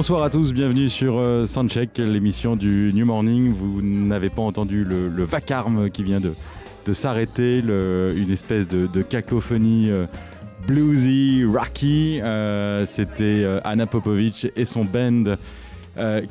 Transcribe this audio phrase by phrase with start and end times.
[0.00, 3.52] Bonsoir à tous, bienvenue sur euh, Soundcheck, l'émission du New Morning.
[3.52, 6.32] Vous n'avez pas entendu le, vacarme qui vient de,
[6.94, 10.06] s'arrêter, une espèce de, cacophonie euh,
[10.66, 12.18] bluesy, rocky.
[12.22, 15.36] Euh, c'était Anna Popovic et son band.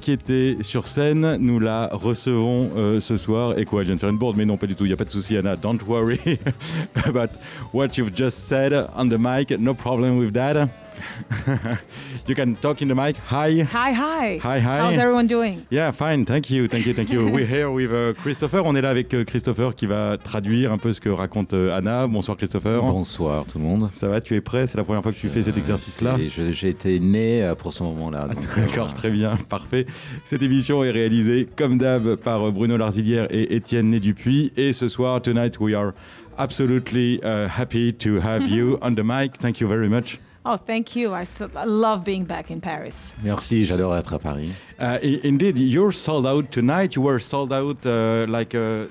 [0.01, 1.38] qui était sur scène.
[1.39, 3.59] Nous la recevons ce soir.
[3.59, 4.85] Et quoi, elle vient de faire une bourde Mais non, pas du tout.
[4.85, 5.55] Il n'y a pas de souci, Anna.
[5.55, 6.39] Don't worry
[7.05, 7.29] about
[7.72, 9.51] what you've just said on the mic.
[9.59, 10.69] No problem with that.
[12.28, 13.16] you can talk in the mic.
[13.30, 13.61] Hi.
[13.61, 14.39] Hi, hi.
[14.42, 14.80] Hi, hi.
[14.80, 15.66] How's everyone doing?
[15.69, 16.25] Yeah, fine.
[16.25, 17.30] Thank you, thank you, thank you.
[17.31, 18.61] We're here with uh, Christopher.
[18.66, 21.72] On est là avec uh, Christopher qui va traduire un peu ce que raconte uh,
[21.72, 22.08] Anna.
[22.08, 22.81] Bonsoir, Christopher.
[22.81, 23.89] Bonsoir, tout le monde.
[23.91, 24.67] Ça va Tu es prêt?
[24.67, 26.17] C'est la première fois que tu fais cet exercice-là?
[26.52, 28.28] J'ai été né euh, pour ce moment-là.
[28.58, 29.86] D'accord, très bien, parfait.
[30.23, 34.52] Cette émission est réalisée, comme d'hab, par Bruno Larzilière et Étienne Né Dupuis.
[34.58, 35.94] Et ce soir, tonight, we are
[36.38, 39.38] absolutely happy to have you on the mic.
[39.39, 40.19] Thank you very much.
[40.52, 41.14] Oh, thank you.
[41.14, 43.14] I, so, I love being back in Paris.
[43.23, 44.52] Merci, j'adore être à Paris.
[44.80, 46.95] Uh, indeed, you're sold out tonight.
[46.95, 48.88] You were sold out uh, like uh,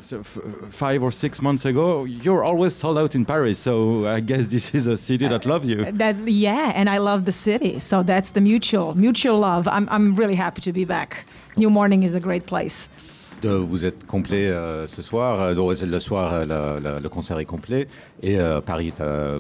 [0.71, 2.05] five or six months ago.
[2.05, 5.69] You're always sold out in Paris, so I guess this is a city that loves
[5.69, 5.91] you.
[5.91, 9.67] That yeah, and I love the city, so that's the mutual mutual love.
[9.67, 11.25] I'm I'm really happy to be back.
[11.57, 12.89] New Morning is a great place.
[13.47, 15.41] Vous êtes complet euh, ce soir.
[15.41, 15.55] Euh,
[15.87, 17.89] le soir, euh, le concert est complet.
[18.23, 18.93] Et Paris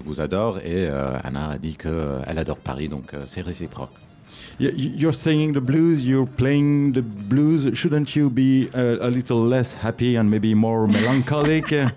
[0.04, 0.58] vous adore.
[0.64, 0.88] Et
[1.24, 3.90] Anna a dit qu'elle adore Paris, donc c'est réciproque.
[4.60, 7.68] You're singing the blues, you're playing the blues.
[7.74, 11.72] Shouldn't you be a, a little less happy and maybe more melancholic?
[11.72, 11.92] I,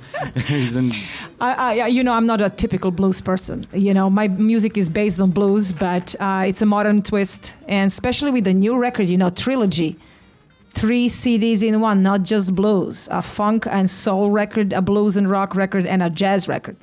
[1.39, 3.65] I, you know, I'm not a typical blues person.
[3.73, 7.55] You know, my music is based on blues, but uh, it's a modern twist.
[7.67, 9.97] And especially with the new record, you know, Trilogy
[10.73, 15.29] three CDs in one, not just blues, a funk and soul record, a blues and
[15.29, 16.75] rock record, and a jazz record.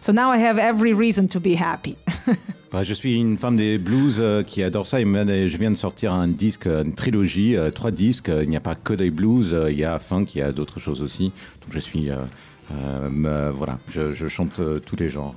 [0.00, 1.96] So now I have every reason to be happy.
[2.72, 5.00] bah, je suis une femme des blues euh, qui adore ça.
[5.00, 8.30] Et je viens de sortir un disque, une trilogie, euh, trois disques.
[8.42, 10.52] Il n'y a pas que des blues, euh, il y a funk, il y a
[10.52, 11.32] d'autres choses aussi.
[11.60, 12.08] Donc je suis,
[12.70, 15.34] voilà, je, je chante tous les genres.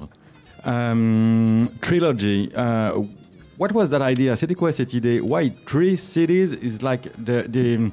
[0.65, 2.49] Um, trilogy.
[2.55, 3.05] Uh,
[3.57, 4.35] what was that idea?
[4.35, 5.21] C'était quoi cette idée?
[5.21, 7.91] Why three cities is like the the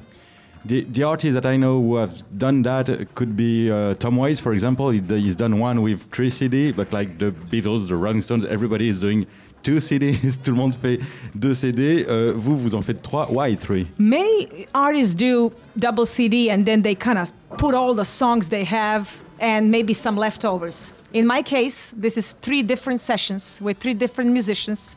[0.63, 4.39] the, the artists that I know who have done that could be uh, Tom Waits,
[4.39, 4.91] for example.
[4.91, 8.87] He, he's done one with three CD, but like the Beatles, the Rolling Stones, everybody
[8.87, 9.25] is doing
[9.63, 10.37] two CDs.
[10.43, 10.99] Tout le monde fait
[11.37, 12.05] deux CD.
[12.05, 13.27] Uh, vous, vous en faites trois.
[13.27, 13.87] Why three?
[13.97, 18.63] Many artists do double CD and then they kind of put all the songs they
[18.63, 20.93] have and maybe some leftovers.
[21.13, 24.95] In my case, this is three different sessions with three different musicians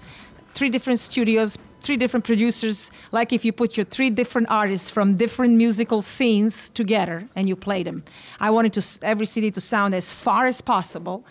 [0.54, 5.16] three different studios, three different producers, like if you put your three different artists from
[5.16, 8.02] different musical scenes together and you play them.
[8.40, 11.24] I wanted to every CD to sound as far as possible,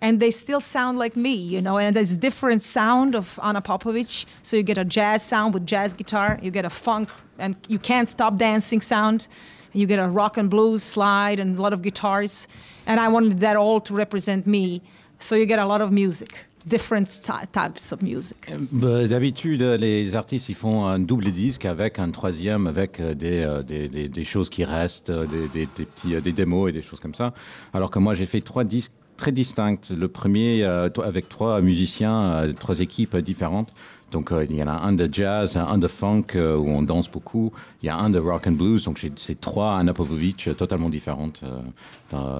[0.00, 1.78] and they still sound like me, you know.
[1.78, 5.94] And there's different sound of Anna Popovich, so you get a jazz sound with jazz
[5.94, 7.08] guitar, you get a funk
[7.38, 9.26] and you can't stop dancing sound,
[9.72, 12.46] you get a rock and blues slide and a lot of guitars,
[12.86, 14.82] and I wanted that all to represent me,
[15.18, 16.46] so you get a lot of music.
[16.66, 17.06] Different
[17.52, 18.36] types of music.
[18.50, 23.14] Euh, bah, d'habitude, les artistes ils font un double disque avec un troisième, avec euh,
[23.22, 27.14] euh, des, des, des, choses qui restent, des, petits, des démos et des choses comme
[27.14, 27.34] ça.
[27.72, 29.90] Alors que moi, j'ai fait trois disques très distincts.
[29.90, 33.72] Le premier avec trois musiciens, trois équipes différentes.
[34.10, 37.52] Donc il y en a un de jazz, un de funk où on danse beaucoup.
[37.82, 38.84] Il y a un de rock and blues.
[38.84, 41.42] Donc c'est trois Anna Popovic totalement différentes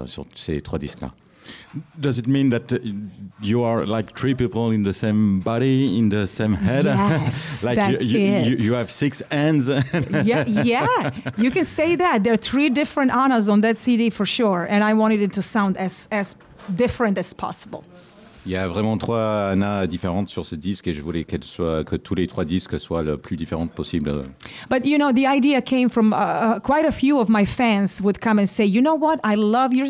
[0.07, 1.13] sur ces trois disques-là.
[1.99, 2.79] Does it mean that uh,
[3.41, 6.85] you are like three people in the same body, in the same head?
[6.85, 8.47] Yes, like that's you, it.
[8.47, 9.69] You, you, have six hands.
[10.25, 12.25] yeah, yeah, you can say that.
[12.25, 15.43] There are three different Annas on that CD for sure, and I wanted it to
[15.43, 16.37] sound as as
[16.75, 17.85] different as possible.
[18.47, 22.15] Il y a vraiment trois Anna différentes sur ce disque et je voulais que tous
[22.15, 24.25] les trois disques soient le plus différentes possible.
[24.69, 28.03] But you know, the idea came from uh, uh, quite a few of my fans
[28.03, 29.87] would come and say, you know what, I love your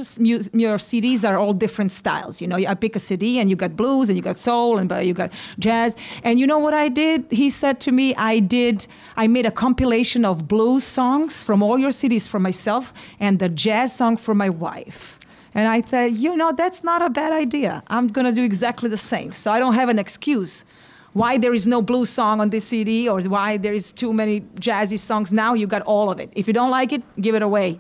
[0.53, 2.41] your CDs are all different styles.
[2.41, 4.89] You know, I pick a CD and you got blues and you got soul and
[5.05, 5.97] you got jazz.
[6.23, 7.27] And you know what I did?
[7.31, 8.87] He said to me, I did,
[9.17, 13.49] I made a compilation of blues songs from all your CDs for myself and the
[13.49, 15.19] jazz song for my wife.
[15.55, 17.83] And I thought, you know, that's not a bad idea.
[17.89, 19.33] I'm going to do exactly the same.
[19.33, 20.65] So I don't have an excuse
[21.15, 24.41] why there is no blues song on this CD or why there is too many
[24.61, 25.33] jazzy songs.
[25.33, 26.31] Now you got all of it.
[26.35, 27.79] If you don't like it, give it away.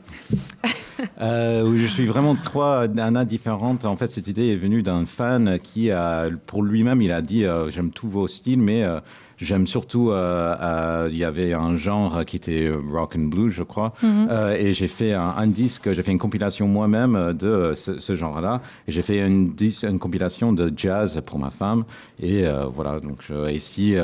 [1.20, 3.84] euh, je suis vraiment trois Anna différentes.
[3.84, 7.44] En fait, cette idée est venue d'un fan qui, a, pour lui-même, il a dit
[7.44, 9.00] euh, J'aime tous vos styles, mais euh,
[9.38, 13.62] J'aime surtout, euh, euh, il y avait un genre qui était rock and blues, je
[13.62, 14.28] crois, mhm.
[14.30, 18.92] euh, et j'ai fait un, disque, j'ai fait une compilation moi-même de ce, genre-là, et
[18.92, 21.84] j'ai fait une, une, compilation de jazz pour ma femme,
[22.22, 23.94] et voilà, donc je, ici,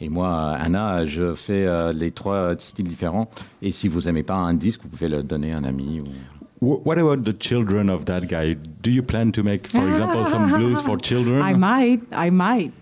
[0.00, 3.30] et moi, Anna, je fais les trois styles différents,
[3.62, 6.00] et si vous n'aimez pas un disque, vous pouvez le donner à un ami.
[6.00, 6.80] Ou...
[6.84, 8.54] What about the children of that guy?
[8.54, 11.42] Do you plan to make, for example, some blues for children?
[11.42, 12.02] I might.
[12.12, 12.72] I might.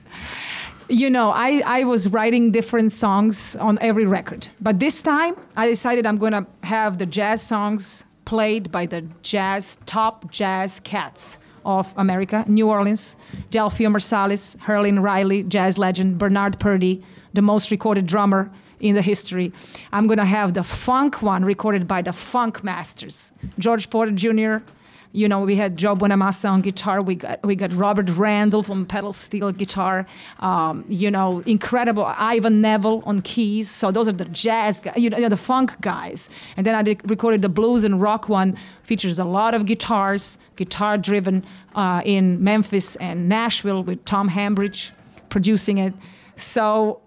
[0.90, 4.48] You know, I, I was writing different songs on every record.
[4.60, 9.02] But this time, I decided I'm going to have the jazz songs played by the
[9.22, 13.14] jazz, top jazz cats of America, New Orleans,
[13.52, 17.04] Delphio Marsalis, Herlin Riley, jazz legend, Bernard Purdy,
[17.34, 18.50] the most recorded drummer,
[18.80, 19.52] in the history.
[19.92, 24.64] I'm going to have the funk one recorded by the funk masters, George Porter Jr.,
[25.12, 27.02] you know, we had Joe Bonamassa on guitar.
[27.02, 30.06] We got we got Robert Randall from pedal steel guitar.
[30.38, 33.70] Um, you know, incredible Ivan Neville on keys.
[33.70, 36.28] So those are the jazz, guys, you know, the funk guys.
[36.56, 38.56] And then I recorded the blues and rock one.
[38.82, 44.92] Features a lot of guitars, guitar driven uh, in Memphis and Nashville with Tom Hambridge
[45.28, 45.94] producing it.
[46.36, 47.00] So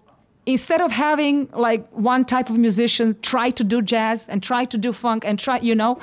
[0.46, 4.78] instead of having like one type of musician try to do jazz and try to
[4.78, 5.98] do funk and try, you know,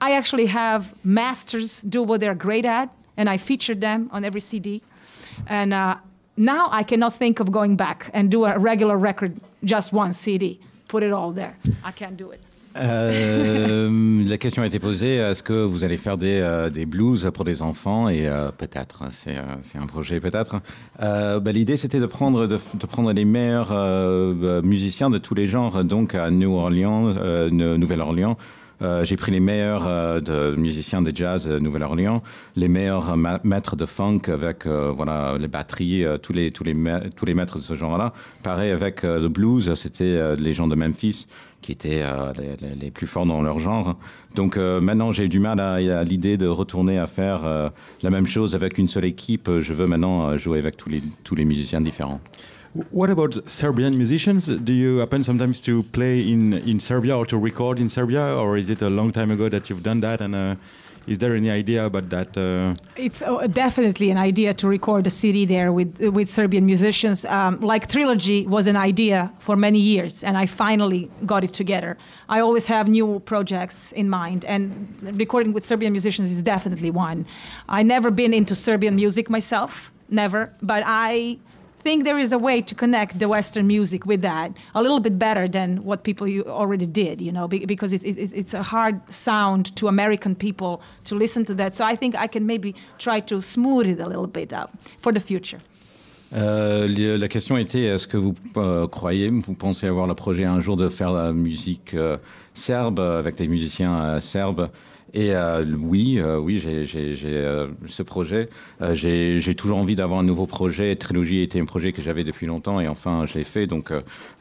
[0.00, 4.40] I actually have masters do what they're great at, and I feature them on every
[4.40, 4.82] CD.
[5.46, 5.96] And uh,
[6.36, 10.60] now I cannot think of going back and do a regular record, just one CD,
[10.88, 11.56] put it all there.
[11.82, 12.40] I can't do it.
[12.76, 17.30] Euh, la question a été posée est-ce que vous allez faire des, euh, des blues
[17.32, 20.60] pour des enfants Et euh, peut-être, c'est, euh, c'est un projet peut-être.
[21.00, 23.72] Euh, bah, l'idée c'était de prendre, de, de, prendre les meilleurs
[24.62, 27.14] musiciens de tous les genres, donc à New Orleans,
[27.50, 28.36] Nouvelle-Orléans.
[29.02, 32.22] J'ai pris les meilleurs de musiciens de jazz de Nouvelle-Orléans,
[32.54, 36.74] les meilleurs maîtres de funk avec voilà les batteries, tous les tous les
[37.16, 38.12] tous les maîtres de ce genre-là.
[38.42, 41.26] Pareil avec le blues, c'était les gens de Memphis
[41.64, 42.02] qui étaient
[42.36, 43.96] les, les, les, plus forts dans leur genre.
[44.34, 47.70] Donc maintenant, j'ai du mal à, à l'idée de retourner à faire
[48.02, 49.48] la même chose avec une seule équipe.
[49.60, 52.20] Je veux maintenant jouer avec tous les tous les musiciens différents.
[52.90, 54.46] What about Serbian musicians?
[54.48, 58.58] Do you happen sometimes to play in, in Serbia or to record in Serbia, or
[58.58, 60.20] is it a long time ago that you've done that?
[60.20, 60.56] And uh,
[61.06, 62.36] is there any idea about that?
[62.36, 62.74] Uh...
[62.96, 67.24] It's uh, definitely an idea to record a CD there with with Serbian musicians.
[67.24, 71.96] Um, like Trilogy was an idea for many years, and I finally got it together.
[72.28, 74.68] I always have new projects in mind, and
[75.02, 77.26] recording with Serbian musicians is definitely one.
[77.68, 81.38] I never been into Serbian music myself, never, but I
[81.84, 85.18] think there is a way to connect the Western music with that a little bit
[85.18, 89.76] better than what people already did, you know, because it, it, it's a hard sound
[89.76, 91.74] to American people to listen to that.
[91.74, 95.12] So I think I can maybe try to smooth it a little bit out for
[95.12, 95.60] the future.
[96.32, 100.60] Euh, la question était est-ce que vous euh, croyez, vous pensez avoir le projet un
[100.60, 102.16] jour de faire la musique euh,
[102.54, 104.68] serbe avec des musiciens euh, serbes
[105.16, 108.48] et euh, oui, euh, oui, j'ai euh, ce projet.
[108.94, 110.96] j'ai toujours envie d'avoir un nouveau projet.
[110.96, 113.68] Trilogie était un projet que j'avais depuis longtemps et enfin je l'ai fait.
[113.68, 113.92] Donc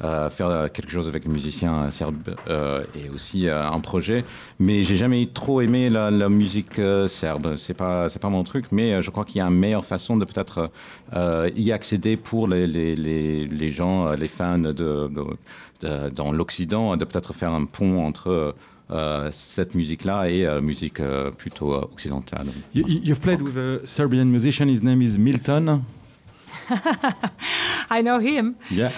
[0.02, 2.36] faire quelque chose avec les musiciens serbes
[2.96, 4.26] est aussi un projet.
[4.60, 7.56] Mais j'ai jamais trop aimé la, musique serbe.
[7.56, 8.72] C'est pas c'est pas mon truc.
[8.72, 10.72] Mais je crois qu'il y a une meilleure façon de peut-être
[11.56, 15.10] y accéder pour les, les, les, gens, les fans de, de
[16.16, 18.83] dans l'Occident, de peut-être faire un pont entre euh,
[19.32, 22.48] cette musique-là et euh, musique euh, plutôt occidentale.
[22.74, 24.68] You, you've played with a Serbian musician.
[24.68, 25.86] His name is Milton.
[27.90, 28.56] I know him.
[28.70, 28.92] Yeah.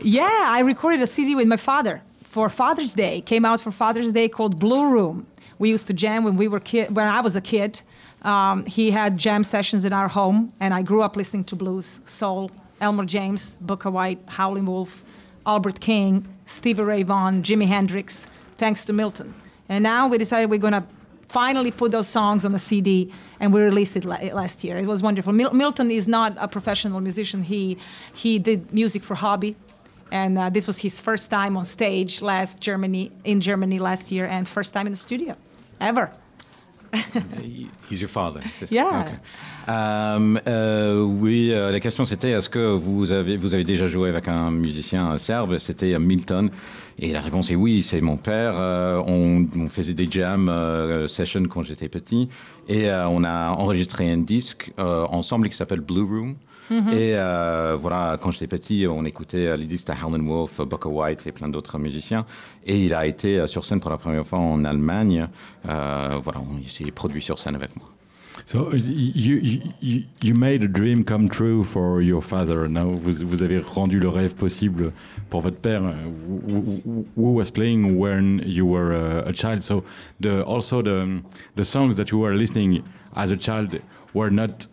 [0.00, 3.20] Yeah, I recorded a CD with my father for Father's Day.
[3.20, 5.26] Came out for Father's Day called Blue Room.
[5.58, 6.96] We used to jam when we were kid.
[6.96, 7.82] When I was a kid,
[8.22, 12.00] um, he had jam sessions in our home, and I grew up listening to blues,
[12.04, 15.04] soul, Elmer James, Booker White, Howlin' Wolf,
[15.46, 18.26] Albert King, Stevie Ray Vaughan, Jimi Hendrix
[18.62, 19.34] thanks to Milton.
[19.72, 20.84] And now we decided we're going to
[21.24, 23.10] finally put those songs on the CD,
[23.40, 24.76] and we released it last year.
[24.76, 25.32] It was wonderful.
[25.32, 27.42] Mil- Milton is not a professional musician.
[27.42, 27.78] He
[28.14, 29.56] he did music for hobby,
[30.10, 34.26] and uh, this was his first time on stage last Germany in Germany last year,
[34.26, 35.36] and first time in the studio,
[35.80, 36.12] ever.
[37.90, 38.40] He's your father.
[38.70, 39.02] Yeah.
[39.02, 39.14] Okay.
[39.68, 44.08] Euh, euh, oui, euh, la question c'était est-ce que vous avez vous avez déjà joué
[44.08, 45.58] avec un musicien serbe?
[45.58, 46.50] C'était Milton.
[46.98, 48.52] Et la réponse est oui, c'est mon père.
[48.56, 50.52] Euh, on, on, faisait des jam
[51.08, 52.28] sessions quand j'étais petit
[52.68, 56.36] et on a enregistré un disque ensemble qui s'appelle Blue Room.
[56.72, 56.94] Mm-hmm.
[56.94, 61.32] Et voilà, quand j'étais petit, on écoutait les disques de Howlin' Wolf, Booker White et
[61.32, 62.24] plein d'autres musiciens.
[62.64, 65.28] Et il a été sur scène pour la première fois en Allemagne.
[65.64, 67.88] voilà, il s'est produit sur scène avec moi.
[68.46, 72.68] So you, you, you made a dream come true for your father.
[72.68, 74.92] Now vous, vous avez rendu le rêve possible
[75.30, 79.62] pour votre père, who, who was playing when you were a, a child?
[79.62, 79.84] So
[80.20, 81.22] the, also the
[81.56, 82.82] the songs that you were listening
[83.14, 83.80] as a child
[84.12, 84.66] were not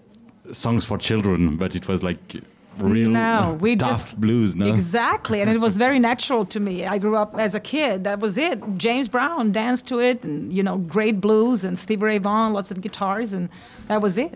[0.51, 2.41] songs for children, but it was like
[2.77, 4.55] real no, we tough just, blues.
[4.55, 6.85] No, exactly, and it was very natural to me.
[6.85, 8.03] I grew up as a kid.
[8.03, 8.59] That was it.
[8.77, 12.71] James Brown danced to it, and you know, great blues, and Stevie Ray Vaughan, lots
[12.71, 13.49] of guitars, and
[13.87, 14.33] that was it.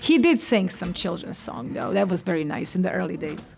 [0.00, 1.92] He did sing some children's song though.
[1.92, 3.56] That was very nice in the early days.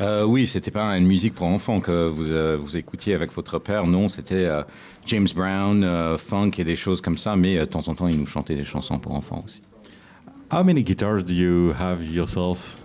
[0.00, 3.58] Euh, oui, c'était pas une musique pour enfants que vous, euh, vous écoutiez avec votre
[3.58, 3.84] père.
[3.88, 4.62] Non, c'était euh,
[5.06, 7.34] James Brown, euh, funk et des choses comme ça.
[7.34, 9.62] Mais euh, de temps en temps, il nous chantait des chansons pour enfants aussi.
[10.50, 12.80] How many guitars do you have yourself?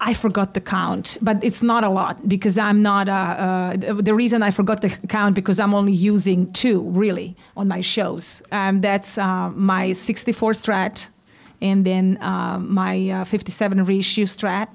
[0.00, 3.08] I forgot the count, but it's not a lot because I'm not.
[3.08, 7.68] Uh, uh, the reason I forgot the count because I'm only using two really on
[7.68, 11.06] my shows, and that's uh, my 64 Strat,
[11.60, 14.68] and then uh, my uh, 57 reissue Strat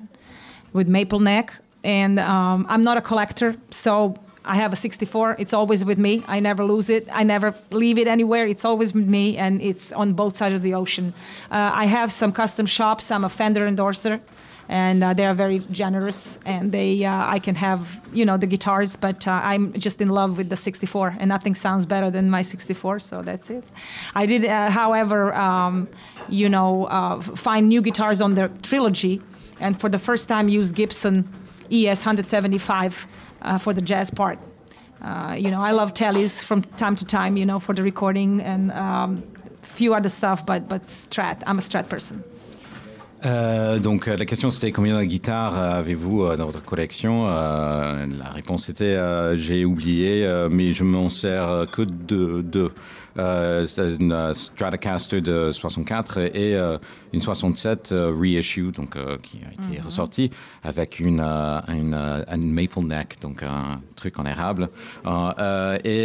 [0.74, 1.54] with maple neck.
[1.84, 4.16] And um, I'm not a collector, so
[4.48, 5.36] I have a 64.
[5.38, 6.24] It's always with me.
[6.28, 7.08] I never lose it.
[7.12, 8.48] I never leave it anywhere.
[8.48, 11.14] It's always with me, and it's on both sides of the ocean.
[11.52, 13.12] Uh, I have some custom shops.
[13.12, 14.22] I'm a Fender endorser
[14.70, 18.46] and uh, they are very generous and they uh, i can have you know the
[18.46, 22.30] guitars but uh, i'm just in love with the 64 and nothing sounds better than
[22.30, 23.64] my 64 so that's it
[24.14, 25.88] i did uh, however um,
[26.28, 29.22] you know uh, find new guitars on the trilogy
[29.60, 31.28] and for the first time used gibson
[31.72, 33.08] es 175
[33.42, 34.40] uh, for the jazz part
[35.38, 38.72] you know i love tellys from time to time you know for the recording and
[38.72, 39.24] um,
[39.62, 42.24] few other stuff but but strat i'm a strat person
[43.26, 47.26] Euh, donc euh, la question c'était combien de guitares avez-vous euh, dans votre collection?
[47.28, 52.72] Euh, La réponse était euh, j'ai oublié, euh, mais je m'en sers que de deux.
[53.18, 56.56] une Stratocaster de 64 et
[57.14, 59.86] une 67 reissue, donc qui a été mm -hmm.
[59.86, 60.30] ressortie
[60.64, 61.22] avec une,
[61.80, 61.96] une,
[62.36, 64.70] une, maple neck, donc un truc en érable.
[65.84, 66.04] et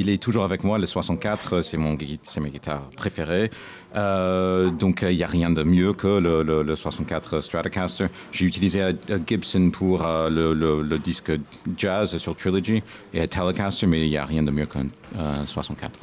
[0.00, 3.50] il est toujours avec moi, le 64, c'est mon c'est mes guitares préférées.
[3.94, 8.06] Euh, donc il n'y a rien de mieux que le, le, le 64 Stratocaster.
[8.32, 8.82] J'ai utilisé
[9.26, 11.32] Gibson pour euh, le, le, disque
[11.76, 12.82] jazz sur Trilogy
[13.14, 14.86] et Telecaster, mais il n'y a rien de mieux qu'un
[15.18, 16.00] euh, 64.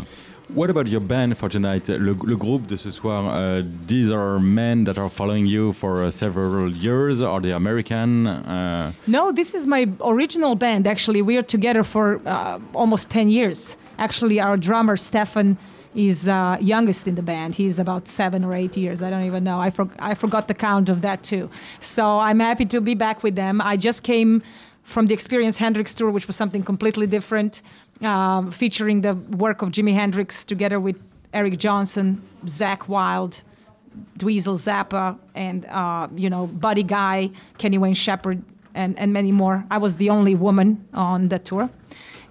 [0.50, 1.88] What about your band for tonight?
[1.88, 6.04] Le, le groupe de ce soir, uh, these are men that are following you for
[6.04, 7.22] uh, several years.
[7.22, 8.28] Are they American?
[8.28, 8.92] Uh...
[9.08, 10.86] No, this is my original band.
[10.86, 13.78] Actually, we are together for uh, almost 10 years.
[13.98, 15.58] Actually, our drummer, Stefan,
[15.96, 17.56] is uh, youngest in the band.
[17.56, 19.02] He's about seven or eight years.
[19.02, 19.60] I don't even know.
[19.60, 21.50] I, for, I forgot the count of that too.
[21.80, 23.62] So I'm happy to be back with them.
[23.62, 24.44] I just came
[24.84, 27.62] from the Experience Hendrix tour, which was something completely different,
[28.02, 31.02] um, featuring the work of Jimi Hendrix together with
[31.34, 33.44] Eric Johnson, Zach Wild,
[34.18, 39.66] Dweezil Zappa, and uh, you know Buddy Guy, Kenny Wayne Shepherd, and, and many more.
[39.70, 41.70] I was the only woman on the tour.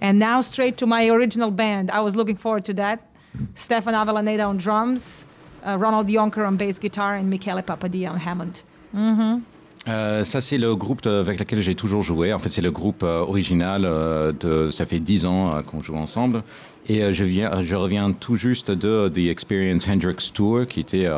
[0.00, 1.90] And now straight to my original band.
[1.90, 3.08] I was looking forward to that.
[3.54, 5.24] Stefan Avellaneda on drums,
[5.64, 8.62] uh, Ronald Yonker on bass guitar, and Michele Papadia on Hammond.
[8.92, 9.42] Mm -hmm.
[9.88, 12.32] Euh, ça, c'est le groupe avec lequel j'ai toujours joué.
[12.32, 13.82] En fait, c'est le groupe euh, original.
[13.84, 16.42] Euh, de, ça fait dix ans euh, qu'on joue ensemble.
[16.88, 21.08] Et je, viens, je reviens tout juste de The Experience Hendrix Tour, qui était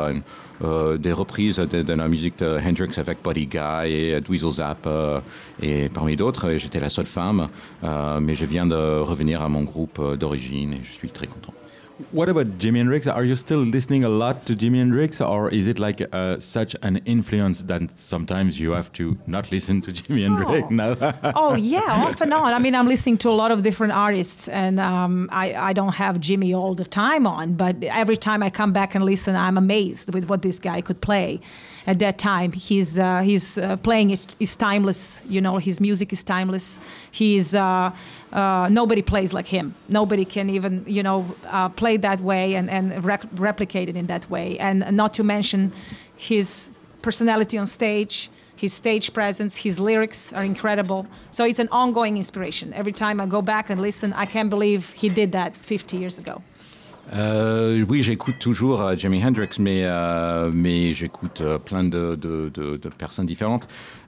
[0.61, 5.23] des reprises de, la musique de Hendrix avec Buddy Guy et Dweezil Zappa
[5.63, 6.55] et parmi d'autres.
[6.57, 7.47] J'étais la seule femme,
[7.81, 11.55] mais je viens de revenir à mon groupe d'origine et je suis très content.
[12.11, 13.07] What about Jimi Hendrix?
[13.07, 16.75] Are you still listening a lot to Jimi Hendrix, or is it like uh, such
[16.81, 20.67] an influence that sometimes you have to not listen to Jimi Hendrix?
[20.69, 20.73] Oh.
[20.73, 21.13] No.
[21.35, 22.51] oh yeah, off and on.
[22.51, 25.93] I mean, I'm listening to a lot of different artists, and um, I, I don't
[25.93, 29.57] have Jimmy all the time on, but every time I come back and listen, I'm
[29.57, 31.39] amazed with what this guy could play
[31.87, 32.51] at that time.
[32.51, 35.21] He's uh, he's uh, playing is, is, timeless.
[35.27, 36.79] You know, his music is timeless.
[37.11, 37.91] He's uh,
[38.33, 39.75] uh nobody plays like him.
[39.87, 44.07] Nobody can even you know uh, play that way and and rec- replicate it in
[44.07, 44.57] that way.
[44.59, 45.71] And not to mention
[46.17, 46.69] his
[47.01, 48.29] personality on stage.
[48.57, 51.07] His stage presence, his lyrics are incredible.
[51.29, 52.73] So it's an ongoing inspiration.
[52.73, 56.17] Every time I go back and listen, I can't believe he did that 50 years
[56.17, 56.41] ago.
[57.13, 62.17] Euh, oui, j'écoute toujours euh, Jimi Hendrix, mais, euh, mais j'écoute euh, plein de,
[62.97, 63.67] personnes différentes.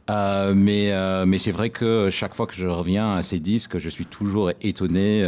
[0.10, 0.94] Mais
[1.25, 4.51] mais c'est vrai que chaque fois que je reviens à ces disques, je suis toujours
[4.62, 5.27] étonné,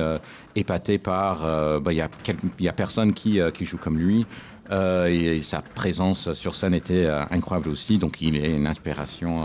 [0.55, 1.41] épaté par.
[1.81, 4.25] Bah, il bah, y, y, a personne qui, qui joue comme lui.
[4.71, 7.97] Et, sa présence sur scène était incroyable aussi.
[7.97, 9.43] Donc il est une inspiration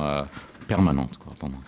[0.69, 1.59] permanente pour moi.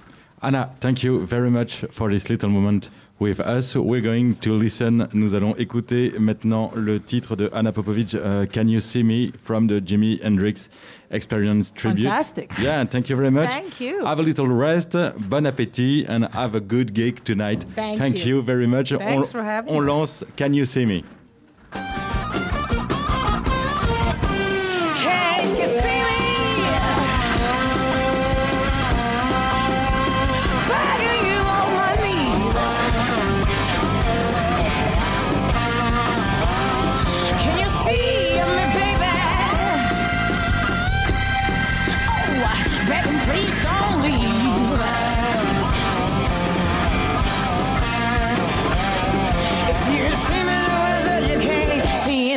[0.43, 3.75] Anna, thank you very much for this little moment with us.
[3.75, 5.09] We're going to listen.
[5.13, 9.69] Nous allons écouter maintenant le titre de Anna Popovic, uh, Can You See Me, from
[9.69, 10.69] the Jimi Hendrix
[11.11, 12.05] Experience Tribute.
[12.05, 12.51] Fantastic.
[12.59, 13.51] Yeah, thank you very much.
[13.51, 14.05] Thank you.
[14.05, 17.65] Have a little rest, bon appétit, and have a good gig tonight.
[17.75, 18.37] Thank you.
[18.37, 18.43] you.
[18.43, 18.91] very much.
[18.91, 21.05] Thanks on, for having on lance Can You See Me?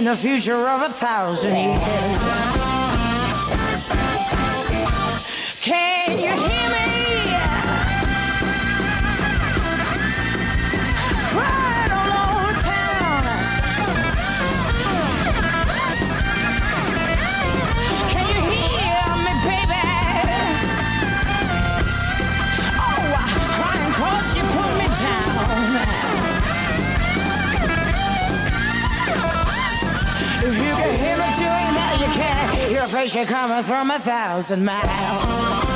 [0.10, 2.24] The future of a thousand years.
[5.62, 5.99] Can
[33.20, 35.69] you're coming from a thousand miles.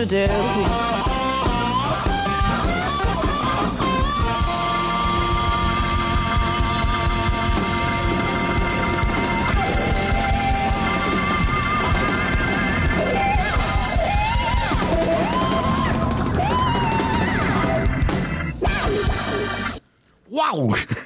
[0.00, 0.90] To do.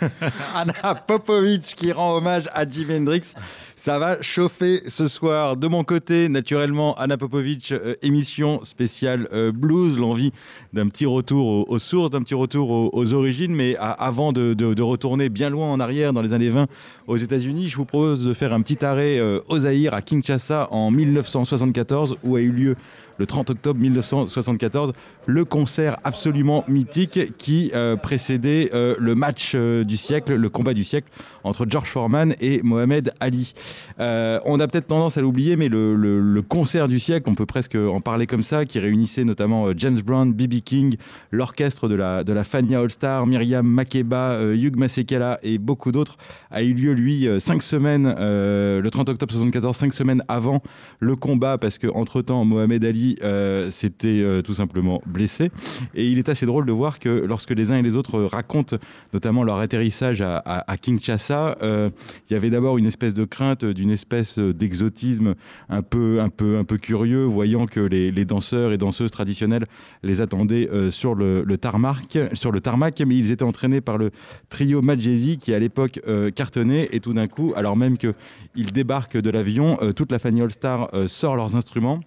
[0.54, 3.34] Anna Popovic qui rend hommage à Jimi Hendrix.
[3.84, 5.58] Ça va chauffer ce soir.
[5.58, 10.32] De mon côté, naturellement, Anna Popovic, euh, émission spéciale euh, blues, l'envie
[10.72, 13.54] d'un petit retour aux, sources, d'un petit retour aux, origines.
[13.54, 16.66] Mais avant de, retourner bien loin en arrière, dans les années 20,
[17.08, 20.68] aux États-Unis, je vous propose de faire un petit arrêt euh, au Zaïre, à Kinshasa,
[20.70, 22.76] en 1974, où a eu lieu
[23.18, 24.92] le 30 octobre 1974,
[25.26, 31.08] le concert absolument mythique qui euh, précédait le match du siècle, le combat du siècle
[31.44, 33.54] entre George Foreman et Mohamed Ali.
[34.00, 37.74] Euh, on a peut-être tendance à l'oublier, mais le, concert du siècle, on peut presque
[37.76, 40.60] en parler comme ça, qui réunissait notamment euh, James Brown, B.B.
[40.64, 40.96] King,
[41.30, 46.16] l'orchestre de la, Fania All-Star, Myriam Makeba, euh, Hugh Masekela et beaucoup d'autres,
[46.50, 50.62] a eu lieu, lui, cinq semaines, le 30 octobre 74, cinq semaines avant
[51.00, 55.50] le combat, parce que entre temps Mohamed Ali euh, s'était tout simplement blessé.
[55.94, 58.76] Et il est assez drôle de voir que lorsque les uns et les autres racontent
[59.12, 61.90] notamment leur atterrissage à, à- à Kinshasa, euh,
[62.28, 65.34] il y avait d'abord une espèce de crainte d'une espèce d'exotisme
[65.68, 69.66] un peu, un, peu, un peu curieux, voyant que les, danseurs et danseuses traditionnelles
[70.02, 74.10] les attendaient sur le, tarmac, sur le tarmac, mais ils étaient entraînés par le
[74.48, 76.00] trio Majesi qui à l'époque
[76.34, 80.50] cartonnait et tout d'un coup, alors même qu'ils débarquent de l'avion, toute la famille All
[80.50, 82.00] Star sort leurs instruments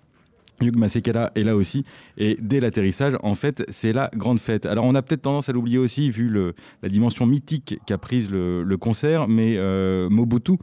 [0.61, 1.83] Hugh Masekela est là aussi.
[2.17, 4.65] Et dès l'atterrissage, en fait, c'est la grande fête.
[4.65, 8.31] Alors, on a peut-être tendance à l'oublier aussi, vu le, la dimension mythique qu'a prise
[8.31, 10.53] le, concert, mais euh, Mobutu,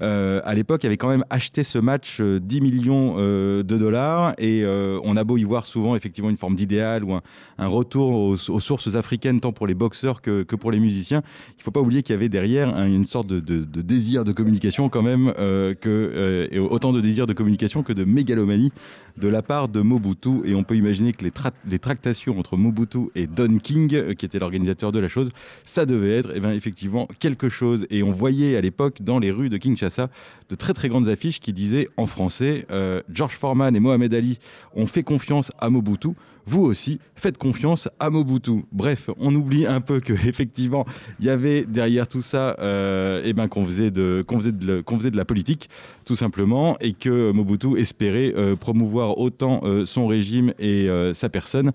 [0.00, 4.34] euh, à l'époque, avait quand même acheté ce match 10 euh, millions de dollars.
[4.38, 4.64] Et
[5.04, 8.94] on a beau y voir souvent, effectivement, une forme d'idéal ou un, retour aux, sources
[8.94, 11.22] africaines, tant pour les boxeurs que, que pour les musiciens.
[11.50, 14.32] Il ne faut pas oublier qu'il y avait derrière une sorte de, de, désir de
[14.32, 18.72] communication, quand même, que, et autant de désir de communication que de mégalomanie
[19.20, 20.40] de la part de Mobutu.
[20.44, 24.38] Et on peut imaginer que les, tractations entre Mobutu et Don King, euh, qui était
[24.38, 25.30] l'organisateur de la chose,
[25.64, 27.86] ça devait être eh bien, effectivement quelque chose.
[27.90, 30.08] Et on voyait à l'époque dans les rues de Kinshasa
[30.48, 34.38] de très très grandes affiches qui disaient en français euh, George Foreman et Mohamed Ali
[34.74, 36.10] ont fait confiance à Mobutu
[36.46, 38.64] vous aussi, faites confiance à Mobutu.
[38.72, 40.84] Bref, on oublie un peu que effectivement,
[41.20, 45.68] il y avait derrière tout ça, ben, qu'on faisait de la politique,
[46.10, 51.28] tout simplement, et que Mobutu espérait euh, promouvoir autant euh, son régime et euh, sa
[51.28, 51.70] personne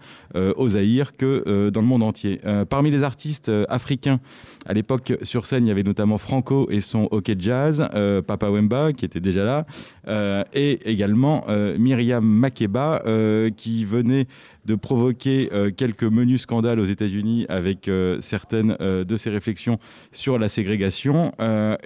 [0.58, 2.42] au Zaïre que dans le monde entier.
[2.70, 4.20] parmi les artistes africains
[4.66, 7.88] à l'époque sur scène, il y avait notamment Franco et son hockey jazz,
[8.28, 11.46] Papa Wemba qui était déjà là, et également
[11.80, 13.02] Myriam Makeba
[13.56, 14.28] qui venait
[14.66, 19.80] de provoquer quelques menus scandales aux États-Unis avec certaines de ses réflexions
[20.12, 21.32] sur la ségrégation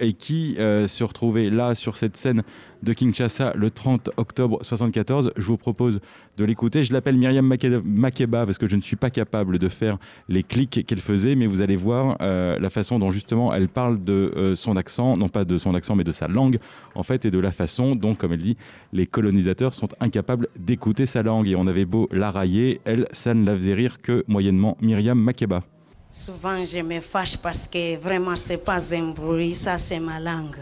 [0.00, 2.39] et qui se retrouvait là sur cette scène
[2.82, 5.32] de Kinshasa le 30 octobre 74.
[5.36, 6.00] Je vous propose
[6.36, 6.84] de l'écouter.
[6.84, 7.46] Je l'appelle Myriam
[7.84, 9.98] Makeba parce que je ne suis pas capable de faire
[10.28, 14.54] les clics qu'elle faisait, mais vous allez voir la façon dont justement elle parle de
[14.56, 16.58] son accent, non pas de son accent, mais de sa langue
[16.94, 18.56] en fait, et de la façon dont, comme elle dit,
[18.92, 21.48] les colonisateurs sont incapables d'écouter sa langue.
[21.48, 24.76] Et on avait beau la railler, elle, ça ne la faisait rire que moyennement.
[24.80, 25.62] Myriam Makeba.
[26.10, 30.58] Souvent, je me fâche parce que vraiment, c'est pas un bruit, ça, c'est ma langue.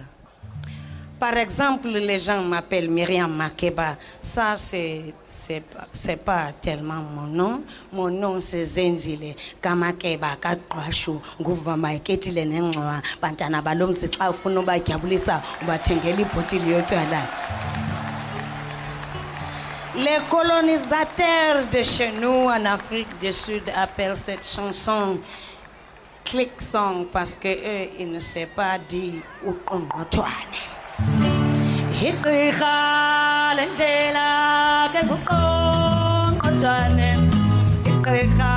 [1.19, 3.97] Par exemple, les gens m'appellent Myriam Makeba.
[4.21, 7.63] Ça, c'est, c'est pas tellement mon nom.
[7.93, 9.35] Mon nom, c'est Zenzile.
[9.61, 17.23] Kamakeba, Kakwashu, Nguva Maiketile Nengwa, Bantana Balom, c'est Trafuno Bakiabulisa, Batengeli Potili Yopiala.
[19.97, 25.19] Les colonisateurs de chez nous en Afrique du Sud appellent cette chanson
[26.25, 29.81] click song parce que eux ils ne savent pas dire où on
[32.09, 32.77] igqirha
[33.57, 34.29] lendlela
[34.93, 37.11] ke nguqonqojane
[37.91, 38.53] igqirha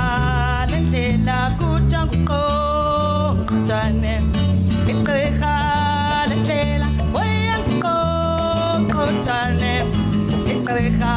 [0.70, 4.14] lendlela kutsha nguqonqojane
[4.92, 5.54] igqirha
[6.30, 6.88] lendlela
[7.20, 9.74] oya nguqonqojane
[10.52, 11.14] igqirha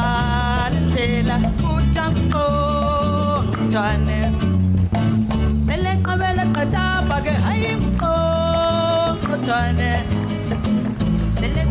[0.74, 4.20] lendlela kutsha nguqonqojane
[5.66, 9.90] seleqobele qatshapha ke hayi nguqonqojane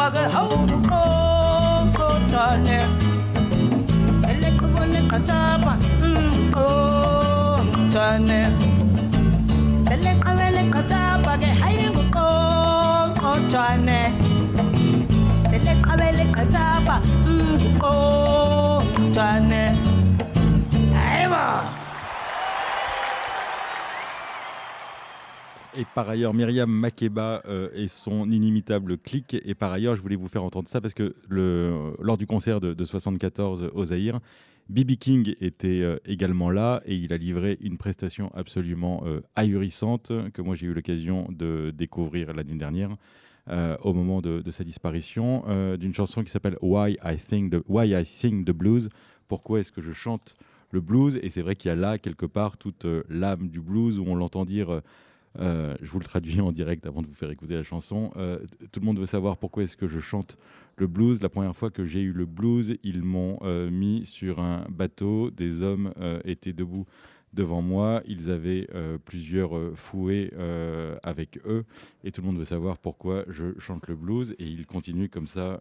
[0.00, 1.02] make a hole to go
[1.92, 2.78] to the
[4.30, 5.74] electrical and catapa.
[6.56, 7.60] Oh,
[7.90, 8.60] turn it.
[9.84, 12.28] Select a little catapa, get hiding to go
[13.14, 14.04] to the
[15.50, 16.96] electrical and catapa.
[17.82, 18.39] Oh.
[25.80, 29.34] Et par ailleurs, Myriam Makeba euh, et son inimitable clic.
[29.46, 32.84] Et par ailleurs, je voulais vous faire entendre ça parce que lors du concert de,
[32.84, 34.20] 74 au Zaïre,
[34.68, 40.12] Bibi King était euh, également là et il a livré une prestation absolument euh, ahurissante
[40.34, 42.94] que moi j'ai eu l'occasion de découvrir l'année dernière.
[43.82, 45.44] au moment de, sa disparition,
[45.78, 47.16] d'une chanson qui s'appelle Why I,
[47.66, 48.90] Why I Sing the Blues.
[49.28, 50.34] Pourquoi est-ce que je chante
[50.72, 51.18] le blues?
[51.22, 54.14] Et c'est vrai qu'il y a là quelque part toute l'âme du blues où on
[54.14, 54.82] l'entend dire
[55.38, 58.10] euh, je vous le traduis en direct avant de vous faire écouter la chanson.
[58.16, 58.38] Euh,
[58.72, 60.36] tout le monde veut savoir pourquoi est-ce que je chante
[60.76, 61.22] le blues.
[61.22, 65.30] La première fois que j'ai eu le blues, ils m'ont euh, mis sur un bateau.
[65.30, 65.92] Des hommes
[66.24, 66.86] étaient debout
[67.32, 68.02] devant moi.
[68.06, 68.68] Ils avaient
[69.04, 70.32] plusieurs fouets
[71.02, 71.64] avec eux
[72.02, 74.34] et tout le monde veut savoir pourquoi je chante le blues.
[74.38, 75.60] Et ils continuent comme ça.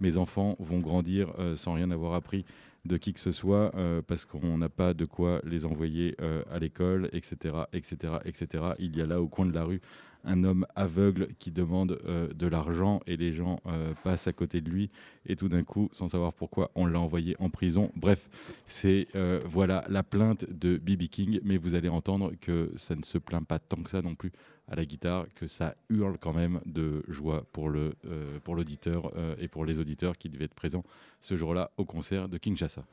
[0.00, 2.44] mes enfants vont grandir sans rien avoir appris
[2.84, 6.42] de qui que ce soit euh, parce qu'on n'a pas de quoi les envoyer euh,
[6.50, 8.64] à l'école, etc., etc., etc.
[8.78, 9.80] Il y a là au coin de la rue
[10.24, 14.60] un homme aveugle qui demande euh, de l'argent et les gens euh, passent à côté
[14.60, 14.90] de lui
[15.26, 17.90] et tout d'un coup, sans savoir pourquoi, on l'a envoyé en prison.
[17.96, 18.28] Bref,
[18.66, 23.02] c'est euh, voilà la plainte de BB King, mais vous allez entendre que ça ne
[23.02, 24.32] se plaint pas tant que ça non plus
[24.68, 29.80] à la guitare, que ça hurle quand même de joie pour l'auditeur et pour les
[29.80, 30.84] auditeurs qui devaient être présents
[31.20, 32.84] ce jour-là au concert de Kinshasa.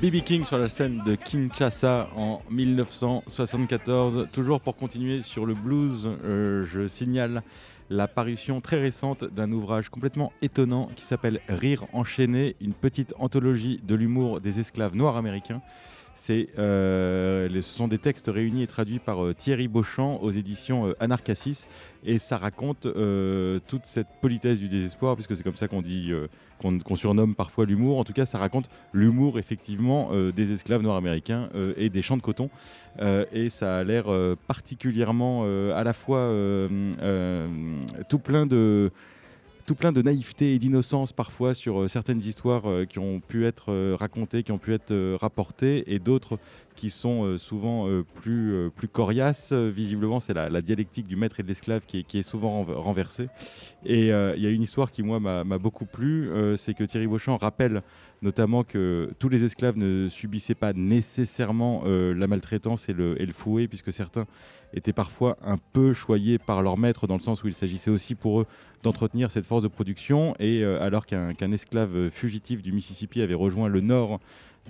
[0.00, 4.28] BB King sur la scène de Kinshasa en 1974.
[4.32, 7.42] Toujours pour continuer sur le blues, euh, je signale
[7.90, 13.80] la parution très récente d'un ouvrage complètement étonnant qui s'appelle Rire enchaîné, une petite anthologie
[13.82, 15.62] de l'humour des esclaves noirs américains.
[16.30, 20.96] Euh, ce sont des textes réunis et traduits par euh, Thierry Beauchamp aux éditions euh,
[21.00, 21.66] Anarchassis
[22.04, 26.12] et ça raconte euh, toute cette politesse du désespoir puisque c'est comme ça qu'on dit
[26.60, 27.98] qu'on surnomme parfois l'humour.
[27.98, 32.22] En tout cas, ça raconte l'humour effectivement des esclaves noirs américains et des champs de
[32.22, 32.50] coton.
[33.32, 34.06] Et ça a l'air
[34.46, 36.32] particulièrement à la fois
[38.08, 38.90] tout plein de
[39.68, 43.44] tout plein de naïveté et d'innocence parfois sur euh, certaines histoires euh, qui ont pu
[43.44, 46.38] être euh, racontées, qui ont pu être rapportées, et d'autres
[46.78, 49.52] qui sont euh, souvent euh, plus, euh, plus coriaces.
[49.52, 53.28] Visiblement, c'est la, dialectique du maître et de l'esclave qui, est- souvent renv- renversée.
[53.84, 57.36] Et il y a une histoire qui, moi, m'a beaucoup plu, c'est que Thierry Beauchamp
[57.36, 57.82] rappelle
[58.22, 63.32] notamment que tous les esclaves ne subissaient pas nécessairement la maltraitance et le, et le
[63.32, 64.26] fouet, puisque certains
[64.74, 68.14] étaient parfois un peu choyés par leur maître, dans le sens où il s'agissait aussi
[68.14, 68.46] pour eux
[68.82, 70.34] d'entretenir cette force de production.
[70.40, 74.18] Et alors qu'un esclave fugitif du Mississippi avait rejoint le nord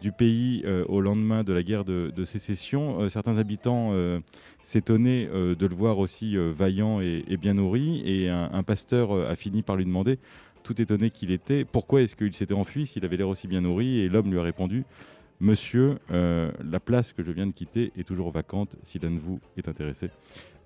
[0.01, 4.21] du pays euh, au lendemain de la guerre de, sécession, euh, certains habitants euh,
[4.63, 8.03] s'étonnaient de le voir aussi vaillant et, bien nourri.
[8.05, 10.19] Et un, pasteur a fini par lui demander,
[10.63, 14.01] tout étonné qu'il était, pourquoi est-ce qu'il s'était enfui s'il avait l'air aussi bien nourri?
[14.01, 14.85] Et l'homme lui a répondu,
[15.41, 19.41] Monsieur, la place que je viens de quitter est toujours vacante si l'un de vous
[19.57, 20.11] est intéressé.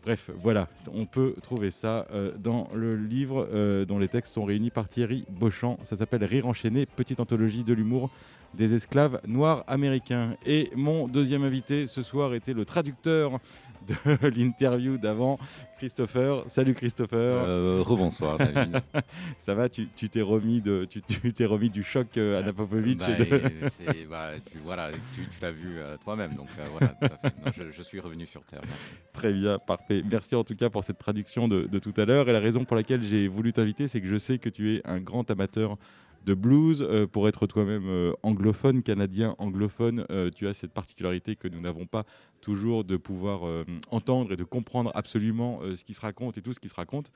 [0.02, 4.88] Bref, voilà, on peut trouver ça dans le livre dont les textes sont réunis par
[4.88, 5.78] Thierry Beauchamp.
[5.84, 8.10] Ça s'appelle Rire enchaîné, petite anthologie de l'humour
[8.54, 10.36] des esclaves noirs américains.
[10.46, 13.38] Et mon deuxième invité ce soir était le traducteur
[13.88, 15.38] de l'interview d'avant,
[15.78, 16.44] Christopher.
[16.46, 17.18] Salut Christopher.
[17.18, 18.80] Euh, rebonsoir, David.
[19.38, 23.06] Ça va, tu t'es remis, de, tu, t'es remis du choc euh, Anna Popovic Bah,
[23.08, 26.94] de- bah, tu, voilà, tu, tu l'as vu euh, toi-même, donc euh, voilà.
[27.44, 28.60] Non, je, je suis revenu sur Terre.
[28.68, 28.92] Merci.
[29.12, 30.04] Très bien, parfait.
[30.08, 32.28] Merci en tout cas pour cette traduction de, de tout à l'heure.
[32.28, 34.82] Et la raison pour laquelle j'ai voulu t'inviter, c'est que je sais que tu es
[34.84, 35.76] un grand amateur
[36.24, 36.82] de blues.
[36.82, 41.60] Euh, pour être toi-même euh, anglophone, canadien anglophone, euh, tu as cette particularité que nous
[41.60, 42.04] n'avons pas
[42.40, 43.42] toujours de pouvoir
[43.92, 47.12] entendre et de comprendre absolument ce qui se raconte et tout ce qui se raconte.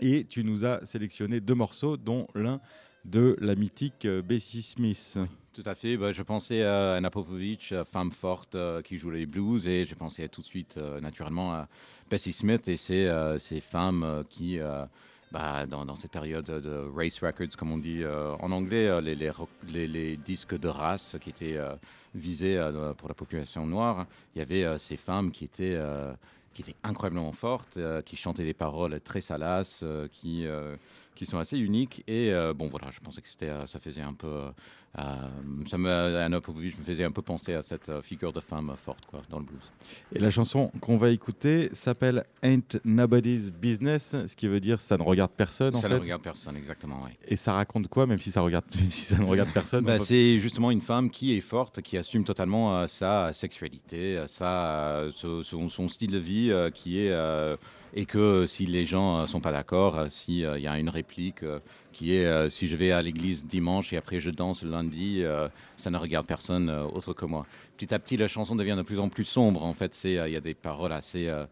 [0.00, 2.60] Et tu nous as sélectionné deux morceaux, dont l'un
[3.04, 5.18] de la mythique Bessie Smith.
[5.56, 5.96] Tout à fait.
[5.96, 9.94] Bah, je pensais à Anna Popovic, euh, femme forte qui joue les blues, et je
[9.94, 11.68] pensais tout de suite, naturellement, à
[12.10, 14.58] Bessie Smith et euh, ces femmes qui,
[15.32, 20.16] bah, dans, cette période de race records, comme on dit euh, en anglais, euh, les,
[20.16, 21.74] disques de race qui étaient euh,
[22.14, 22.58] visés
[22.96, 25.78] pour la population noire, il y avait ces femmes qui étaient,
[26.54, 30.46] qui étaient incroyablement fortes, qui chantaient des paroles très salaces, qui,
[31.16, 32.04] qui sont assez uniques.
[32.06, 34.28] Et euh, bon, voilà, je pensais que c'était, euh, ça faisait un peu.
[34.98, 35.02] euh,
[35.68, 39.04] ça me, Anna Popovic me faisait un peu penser à cette figure de femme forte
[39.06, 39.72] quoi, dans le blues.
[40.14, 44.96] Et la chanson qu'on va écouter s'appelle Ain't Nobody's Business, ce qui veut dire ça
[44.96, 45.94] ne regarde personne en ça fait.
[45.94, 47.00] ne regarde personne, exactement.
[47.04, 47.10] Oui.
[47.26, 49.98] Et ça raconte quoi, même si ça regarde, même si ça ne regarde personne Bah,
[49.98, 55.42] c'est justement une femme qui est forte, qui assume totalement euh, sa sexualité, sa, son,
[55.68, 57.12] son style de vie qui est
[57.94, 60.78] et que si les gens euh, sont pas d'accord, euh, si euh, il y a
[60.78, 61.60] une réplique euh,
[61.92, 65.22] qui est euh, si je vais à l'église dimanche et après je danse le lundi,
[65.22, 67.46] euh, ça ne regarde personne euh, autre que moi.
[67.76, 69.64] Petit à petit, la chanson devient de plus en plus sombre.
[69.64, 71.44] En fait, euh, il y a des paroles assez euh,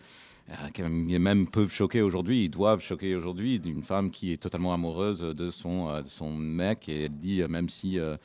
[0.50, 4.74] euh, qui même peuvent choquer aujourd'hui, ils doivent choquer aujourd'hui, d'une femme qui est totalement
[4.74, 8.16] amoureuse de son, euh, son mec et elle dit euh, même si euh,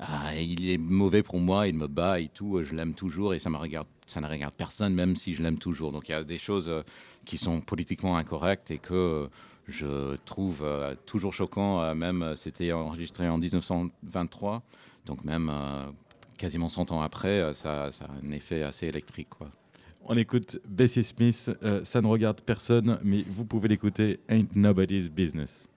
[0.00, 3.38] ah, il est mauvais pour moi, il me bat et tout, je l'aime toujours et
[3.38, 5.92] ça, me regarde, ça ne regarde personne même si je l'aime toujours.
[5.92, 6.82] Donc il y a des choses euh,
[7.24, 9.26] qui sont politiquement incorrectes et que euh,
[9.66, 14.62] je trouve euh, toujours choquant, même c'était enregistré en 1923,
[15.04, 15.52] donc même
[16.38, 17.90] quasiment 100 ans après, ça, a
[18.24, 19.28] un effet assez électrique.
[20.04, 21.50] On écoute Bessie Smith,
[21.84, 25.68] ça ne regarde personne, mais vous pouvez l'écouter Ain't Nobody's Business.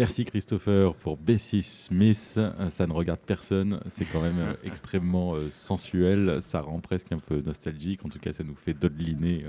[0.00, 2.36] Merci Christopher pour Bessie Smith.
[2.38, 3.80] Euh, Ça ne regarde personne.
[3.90, 6.38] C'est quand même euh, extrêmement euh, sensuel.
[6.40, 8.02] Ça rend presque un peu nostalgique.
[8.06, 9.44] En tout cas, ça nous fait dodeliner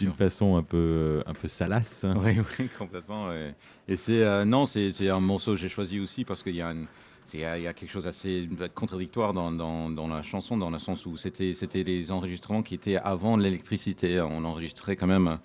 [0.00, 2.06] d'une façon un peu, un peu salace.
[2.16, 3.28] Oui, oui, complètement.
[3.28, 3.54] ouais.
[3.86, 6.70] Et c'est euh, non, c'est un morceau que j'ai choisi aussi parce qu'il y a
[6.72, 6.86] une-
[7.34, 11.04] il y, a- quelque chose d'assez contradictoire dans, dans, dans la chanson, dans le sens
[11.04, 14.18] où c'était c'était les enregistrements qui étaient avant l'électricité.
[14.22, 15.38] On enregistrait quand même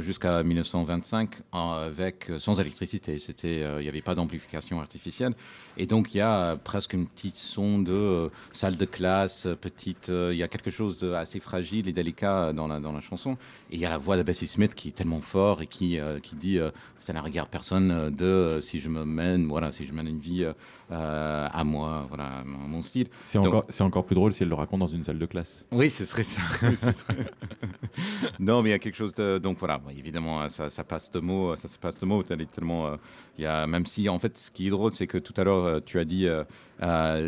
[0.00, 3.18] jusqu'à 1925 en- avec euh, sans électricité.
[3.18, 5.32] C'était euh, il n'y avait pas d'amplification artificielle
[5.78, 10.08] et donc il y a euh, presque une petite son de salle de classe, petite.
[10.08, 13.32] il y a quelque chose de assez fragile et délicat dans la dans la chanson.
[13.70, 15.98] Et il y a la voix de Bessie Smith qui est tellement fort et qui,
[16.22, 16.58] qui dit
[16.98, 20.44] ça ne regarde personne de si je me mène, voilà, si je mène une vie
[20.92, 23.08] euh, à moi, voilà, mon style.
[23.24, 25.64] C'est encore, c'est encore plus drôle si elle le raconte dans une salle de classe.
[25.72, 26.42] Oui, ce serait ça.
[26.76, 27.30] Ce serait-
[28.38, 29.38] non, mais il y a quelque chose de.
[29.38, 32.22] Donc voilà, bon, évidemment, ça, ça passe de mots, ça se passe de mots.
[32.22, 32.86] Tellement.
[32.86, 32.96] euh,
[33.38, 35.64] y a, même si, en fait, ce qui est drôle, c'est que tout à l'heure,
[35.64, 36.44] euh, tu as dit, euh,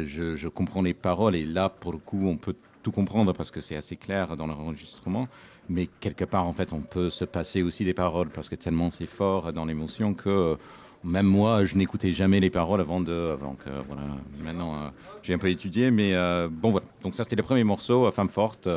[0.07, 3.51] je, je comprends les paroles, et là, pour le coup, on peut tout comprendre parce
[3.51, 5.29] que c'est assez clair dans l'enregistrement.
[5.69, 8.91] Mais quelque part, en fait, on peut se passer aussi des paroles parce que tellement
[8.91, 10.57] c'est fort dans l'émotion que.
[11.09, 14.03] Même moi, je n'écoutais jamais les paroles avant de, avant que, voilà.
[14.43, 14.89] Maintenant, euh,
[15.23, 16.87] j'ai un peu étudié, mais euh, bon voilà.
[17.03, 18.69] Donc ça, c'était le premier morceau, euh, Femme forte,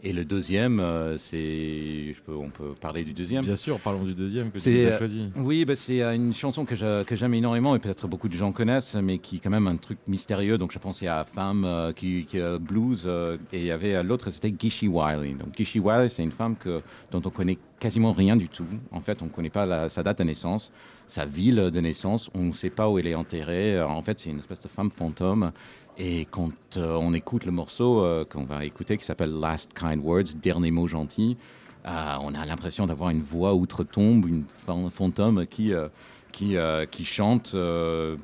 [0.00, 0.80] et le deuxième,
[1.16, 3.44] c'est, je peux, on peut parler du deuxième.
[3.44, 5.28] Bien sûr, parlons du deuxième que tu as choisi.
[5.34, 9.18] Oui, bah, c'est une chanson que, j'aime énormément et peut-être beaucoup de gens connaissent, mais
[9.18, 10.56] qui est quand même un truc mystérieux.
[10.56, 14.00] Donc je pensais à Femme euh, qui, qui euh, blues euh, et il y avait
[14.04, 15.34] l'autre, c'était Gishy Wiley.
[15.34, 18.66] Donc Gishy Wiley, c'est une femme que, dont on connaît quasiment rien du tout.
[18.92, 20.70] En fait, on ne connaît pas la- sa date de naissance,
[21.08, 22.30] sa ville de naissance.
[22.34, 23.76] On ne sait pas où elle est enterrée.
[23.76, 25.52] Euh, En fait, c'est une espèce de femme fantôme.
[25.96, 30.04] Et quand euh, on écoute le morceau euh, qu'on va écouter, qui s'appelle Last Kind
[30.04, 31.36] Words, dernier mot gentil,
[31.84, 35.72] on a l'impression d'avoir une voix outre-tombe, une fan- fantôme qui,
[36.32, 37.56] qui, chante.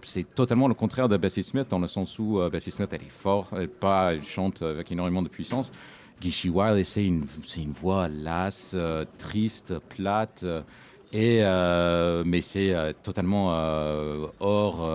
[0.03, 3.09] c'est totalement le contraire de Bessie Smith, dans le sens où Bessie Smith, elle est
[3.09, 5.73] forte, elle, pas, elle chante avec énormément de puissance.
[6.21, 7.25] Gishy Wiley, c'est une,
[7.57, 8.77] une voix lasse,
[9.19, 10.45] triste, plate.
[11.15, 14.89] Euh, et, euh, mais c'est euh, totalement euh, hors,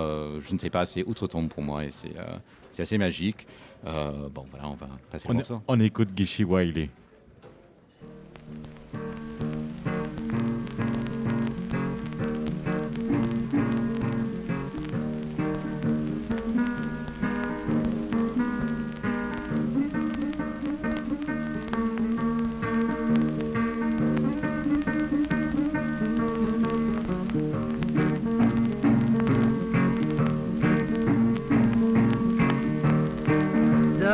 [0.46, 3.46] je ne sais pas, c'est outre-tombe pour moi et c'est assez magique.
[3.84, 5.60] Bon, voilà, on va passer On, ça.
[5.66, 6.90] on écoute Gishi Wiley.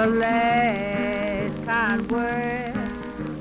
[0.06, 2.72] The last kind word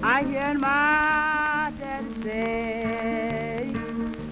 [0.01, 3.71] I hear my daddy say,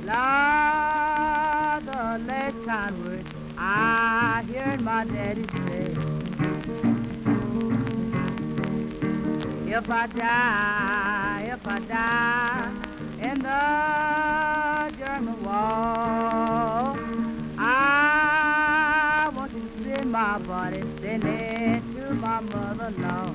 [0.01, 3.25] Lord, the last kind word
[3.55, 5.93] I hear my daddy say.
[9.71, 12.71] If I die, if I die
[13.21, 17.02] in the German wall,
[20.23, 23.33] my body sending to my mother-in-law.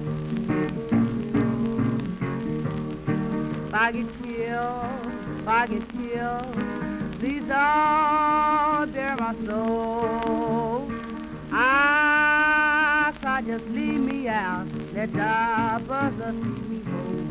[3.66, 4.88] If I get killed,
[5.38, 6.52] if I get killed,
[7.18, 10.90] please don't bear my soul.
[11.52, 17.28] I can't just leave me out, let the buzzer see me home.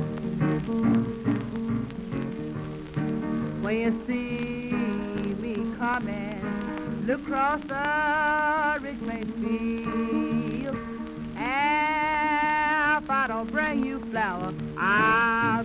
[3.63, 4.69] When you see
[5.41, 6.36] me coming,
[7.09, 10.77] across the Richmond field.
[11.35, 15.56] If I don't bring you flour, I'll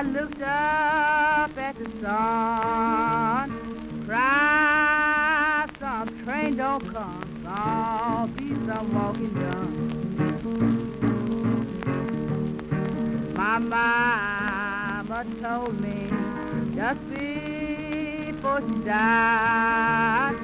[0.00, 3.50] I looked up at the sun.
[4.06, 7.22] Cried, some train don't come.
[7.44, 9.76] Some be some walking done.
[13.34, 16.08] My mama told me
[16.74, 20.34] just before she died,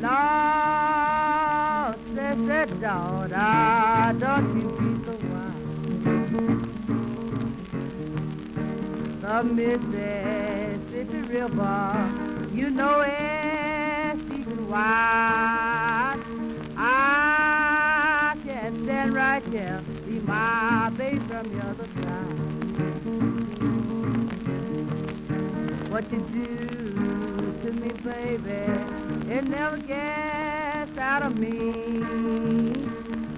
[0.00, 4.99] Lord, said, daughter, don't you be
[9.30, 12.50] of Mississippi River.
[12.52, 16.18] You know it's deep and wide.
[16.76, 22.38] I can stand right here, be my baby from the other side.
[25.92, 26.56] What you do
[27.62, 28.66] to me, baby,
[29.32, 31.72] it never gets out of me.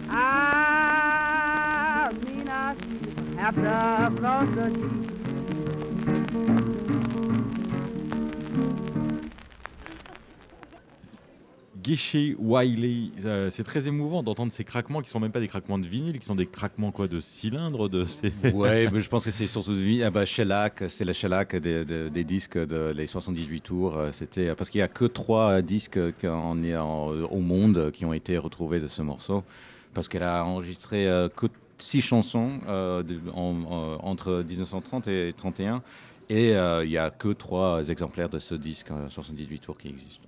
[0.09, 4.57] I mean, I see after I've lost
[6.33, 6.39] T.
[11.83, 15.79] Guichet Wiley, euh, c'est très émouvant d'entendre ces craquements qui sont même pas des craquements
[15.79, 18.05] de vinyle, qui sont des craquements quoi de cylindres, de.
[18.55, 19.73] Ouais, mais je pense que c'est surtout
[20.05, 23.97] ah bah, shellac, c'est la shellac des, des- disques de les 78 tours.
[23.97, 28.79] euh, C'était parce qu'il y a que trois disques au monde qui ont été retrouvés
[28.79, 29.43] de ce morceau,
[29.93, 31.47] parce qu'elle a enregistré euh, que
[31.79, 35.83] six chansons euh, de- en- en- entre 1930 et 31,
[36.33, 39.89] et euh, il y a que trois exemplaires de ce disque euh, 78 tours qui
[39.89, 40.27] existent.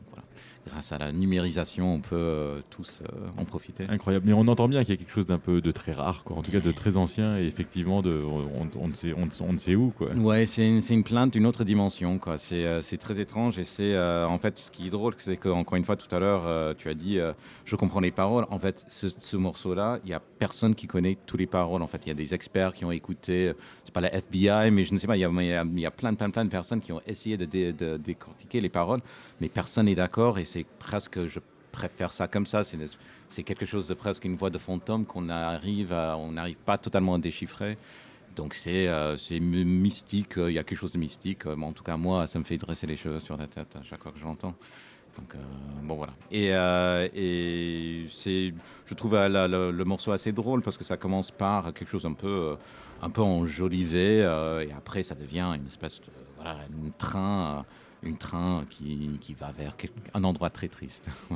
[0.67, 3.85] Grâce à la numérisation, on peut euh, tous euh, en profiter.
[3.89, 6.25] Incroyable, mais on entend bien qu'il y a quelque chose d'un peu de très rare,
[6.25, 6.37] quoi.
[6.39, 9.31] En tout cas, de très ancien et effectivement, de, on, on ne sait, on, ne-
[9.49, 10.09] on ne sait où, quoi.
[10.15, 12.19] Ouais, c'est une, plainte d'une autre dimension.
[12.19, 12.39] quoi.
[12.39, 15.49] C'est euh, c'est très étrange et c'est en fait ce qui est drôle, c'est que
[15.51, 17.19] encore une fois tout à l'heure, tu as dit
[17.67, 18.47] je comprends les paroles.
[18.51, 21.83] En fait, ce, ce morceau-là, il y a personne qui connaît tous les paroles.
[21.83, 23.53] En fait, il y a des experts qui ont écouté.
[23.85, 25.17] C'est pas la FBI, mais je ne sais pas.
[25.17, 26.93] Il y a, il y a- il y a plein, plein, plein de personnes qui
[26.93, 29.01] ont essayé de, dé- de décortiquer les paroles,
[29.41, 31.41] mais personne n'est d'accord et c'est presque je
[31.73, 32.63] préfère ça comme ça.
[33.29, 36.79] C'est quelque chose de presque une voix de fantôme qu'on arrive à, on n'arrive pas
[36.79, 37.77] totalement à déchiffrer.
[38.37, 41.47] Donc c'est euh, mystique, euh, il y a quelque chose de mystique.
[41.47, 43.77] euh, mais en tout cas, moi, ça me fait dresser les cheveux sur la tête
[43.77, 44.55] à chaque fois que je l'entends.
[45.19, 45.39] Donc euh,
[45.83, 46.15] bon voilà.
[46.31, 46.51] Et,
[48.11, 52.57] je trouve le morceau assez drôle parce que ça commence par quelque chose un peu,
[53.03, 57.65] un peu enjolivé et après ça devient une espèce de voilà, une train,
[58.05, 59.77] une train qui, qui va vers
[60.15, 61.09] un endroit très triste.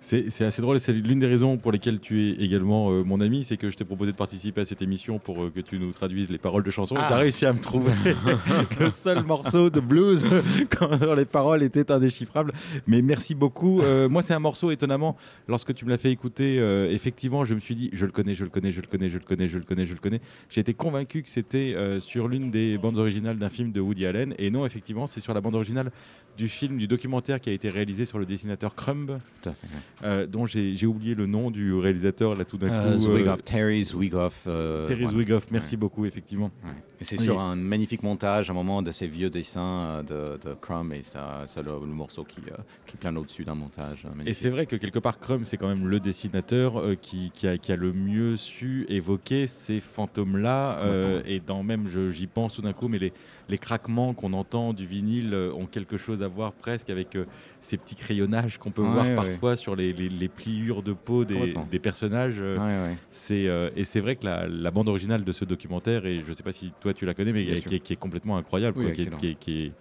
[0.00, 3.20] C'est assez drôle et c'est l'une des raisons pour lesquelles tu es également euh, mon
[3.20, 5.78] ami, c'est que je t'ai proposé de participer à cette émission pour euh, que tu
[5.78, 7.04] nous traduises les paroles de chansons Ah.
[7.08, 7.92] tu as réussi à me trouver
[8.80, 10.24] le seul morceau de blues
[10.70, 12.52] quand les paroles étaient indéchiffrables.
[12.86, 13.80] Mais merci beaucoup.
[13.82, 15.16] Euh, moi, c'est un morceau étonnamment,
[15.48, 16.56] lorsque tu me l'as fait écouter,
[16.90, 19.18] effectivement, je me suis dit, je le connais, je le connais, je le connais, je
[19.18, 20.20] le connais, je le connais, je le connais.
[20.48, 24.34] J'ai été convaincu que c'était sur l'une des bandes originales d'un film de Woody Allen
[24.38, 25.90] et non, effectivement, c'est sur la bande originale
[26.36, 29.18] du film, du documentaire qui a été réalisé sur le dessinateur Crumb.
[29.42, 29.66] Tout à fait.
[30.04, 33.00] Euh, dont j'ai oublié le nom du réalisateur là tout d'un Euh, coup.
[33.00, 34.44] Zwigoff, Terry Zwigoff.
[34.46, 35.16] euh, Terry voilà.
[35.18, 35.76] Zwigoff, merci Ouais.
[35.76, 36.50] beaucoup effectivement.
[36.64, 36.70] Ouais.
[37.00, 37.24] Et c'est Oui.
[37.24, 41.02] sur un magnifique montage, un moment de ces vieux dessins euh, de, de Crumb, et
[41.02, 44.04] ça, le, le morceau qui, euh, qui plane au-dessus d'un montage.
[44.06, 47.30] euh, Et c'est vrai que quelque part Crumb c'est quand même le dessinateur euh, qui,
[47.34, 50.78] qui a, qui a le mieux su évoquer ces fantômes-là.
[50.80, 53.12] euh, et dans même, j'y pense tout d'un coup, mais les,
[53.48, 57.24] les craquements qu'on entend du vinyle euh, ont quelque chose à voir presque avec euh,
[57.62, 59.14] ces petits crayonnages qu'on peut Ouais, voir ouais.
[59.14, 62.36] parfois sur les, les- les pliures de peau des, personnages.
[62.40, 62.92] euh.
[63.10, 66.32] C'est euh, et c'est vrai que la, la bande originale de ce documentaire et je
[66.32, 68.84] sais pas si toi tu la connais mais qui, est, qui est complètement incroyable Oui,
[68.84, 69.20] quoi, qui, est, excellent.
[69.20, 69.72] qui est- qui est-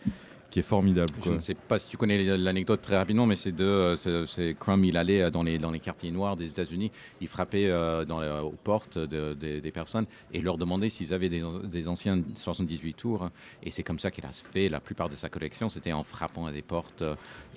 [0.49, 3.51] qui est formidable Je ne sais pas si tu connais l'anecdote très rapidement, mais c'est
[3.51, 6.91] de euh, c'est- Crumb, il allait euh, dans les, dans les quartiers noirs des États-Unis,
[7.21, 11.13] il frappait euh, dans les- aux portes de- de- des personnes et leur demandait s'ils
[11.13, 13.29] avaient des, des anciens 78 tours.
[13.63, 16.45] Et c'est comme ça qu'il a fait la plupart de sa collection, c'était en frappant
[16.45, 17.03] à des portes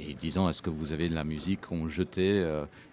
[0.01, 2.45] et disant est-ce que vous avez de la musique qu'on jetait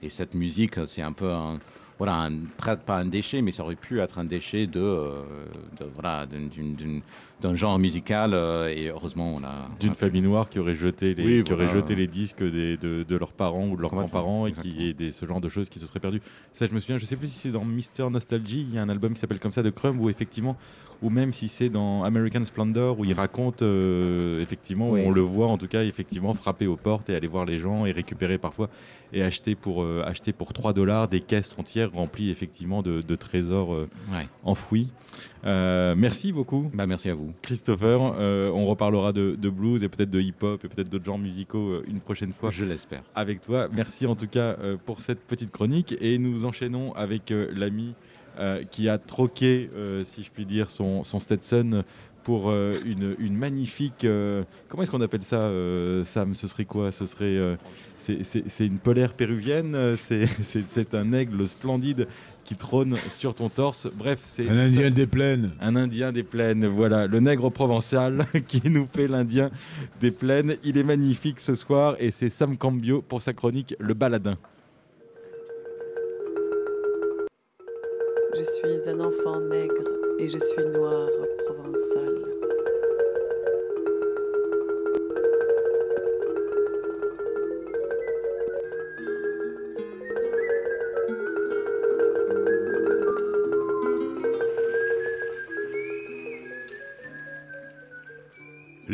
[0.03, 1.59] Et cette musique, c'est un peu un.
[1.99, 4.79] Voilà, un- pas un déchet, mais ça aurait pu être un déchet de,
[5.79, 7.01] de- voilà, d'une-
[7.41, 8.33] d'un genre musical.
[8.33, 9.69] euh, et heureusement, on a.
[9.79, 13.03] d'une famille noire qui aurait jeté les, Oui, qui aurait jeté les disques des- de,
[13.03, 15.69] de leurs parents ou de leurs grands-parents et qui et des, ce genre de choses
[15.69, 16.21] qui se seraient perdues.
[16.53, 18.81] Ça, je me souviens, je sais plus si c'est dans Mister Nostalgie, il y a
[18.81, 20.57] un album qui s'appelle comme ça de Crumb où effectivement,
[21.03, 25.11] ou même si c'est dans American Splendor où il raconte euh, effectivement, où Oui, on
[25.11, 27.91] le voit en tout cas effectivement frapper aux portes et aller voir les gens et
[27.91, 28.67] récupérer parfois
[29.13, 33.15] et acheter pour euh, acheter pour 3 dollars des caisses entières remplies effectivement de, de
[33.15, 34.27] trésors euh, Ouais.
[34.43, 34.89] enfouis.
[35.45, 36.71] Euh, merci beaucoup.
[36.73, 37.26] Bah, merci à vous.
[37.41, 41.17] Christopher, Euh, on reparlera de, de blues et peut-être de hip-hop et peut-être d'autres genres
[41.17, 43.03] musicaux euh, une prochaine fois Je l'espère.
[43.15, 43.67] avec toi.
[43.73, 47.93] Merci en tout cas euh, pour cette petite chronique et nous enchaînons avec l'ami
[48.69, 49.67] qui a troqué,
[50.03, 51.83] si je puis dire, son, son Stetson
[52.23, 54.05] pour une, une magnifique...
[54.69, 55.49] comment est-ce qu'on appelle ça,
[56.03, 56.35] Sam?
[56.35, 56.91] Ce serait quoi?
[56.91, 57.57] Ce serait...
[57.97, 62.07] c'est- une polaire péruvienne, c'est un aigle splendide
[62.47, 63.89] qui trône sur ton torse.
[63.93, 64.47] Bref, c'est...
[64.47, 65.51] Un Indien des plaines.
[65.59, 69.51] Un Indien des plaines, voilà, le nègre provençal qui nous fait l'Indien
[69.99, 70.55] des plaines.
[70.63, 74.37] Il est magnifique ce soir et c'est Sam Cambio pour sa chronique Le Baladin.
[78.37, 79.83] Je suis un enfant nègre
[80.17, 81.09] et je suis noir
[81.45, 82.26] provençal.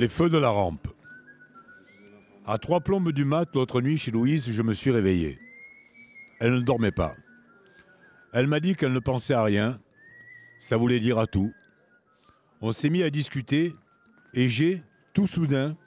[0.04, 0.90] Les feux de la rampe.
[2.46, 5.40] À trois plombes du mat, l'autre nuit, chez Louise, je me suis réveillé.
[6.42, 7.16] Elle ne dormait pas.
[8.34, 9.80] Elle m'a dit qu'elle ne pensait à rien.
[10.60, 11.54] Ça voulait dire à tout.
[12.60, 13.74] On s'est mis à discuter
[14.34, 14.84] et j'ai,
[15.14, 15.78] tout soudain,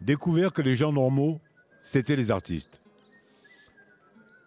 [0.00, 1.40] découvert que les gens normaux,
[1.84, 2.82] c'était les artistes.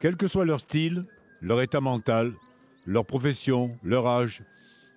[0.01, 1.05] Quel que soit leur style,
[1.39, 2.34] leur état mental,
[2.86, 4.43] leur profession, leur âge,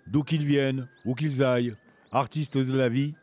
[0.09, 1.77] d'où qu'ils viennent, où qu'ils aillent,
[2.11, 3.15] artistes de la vie,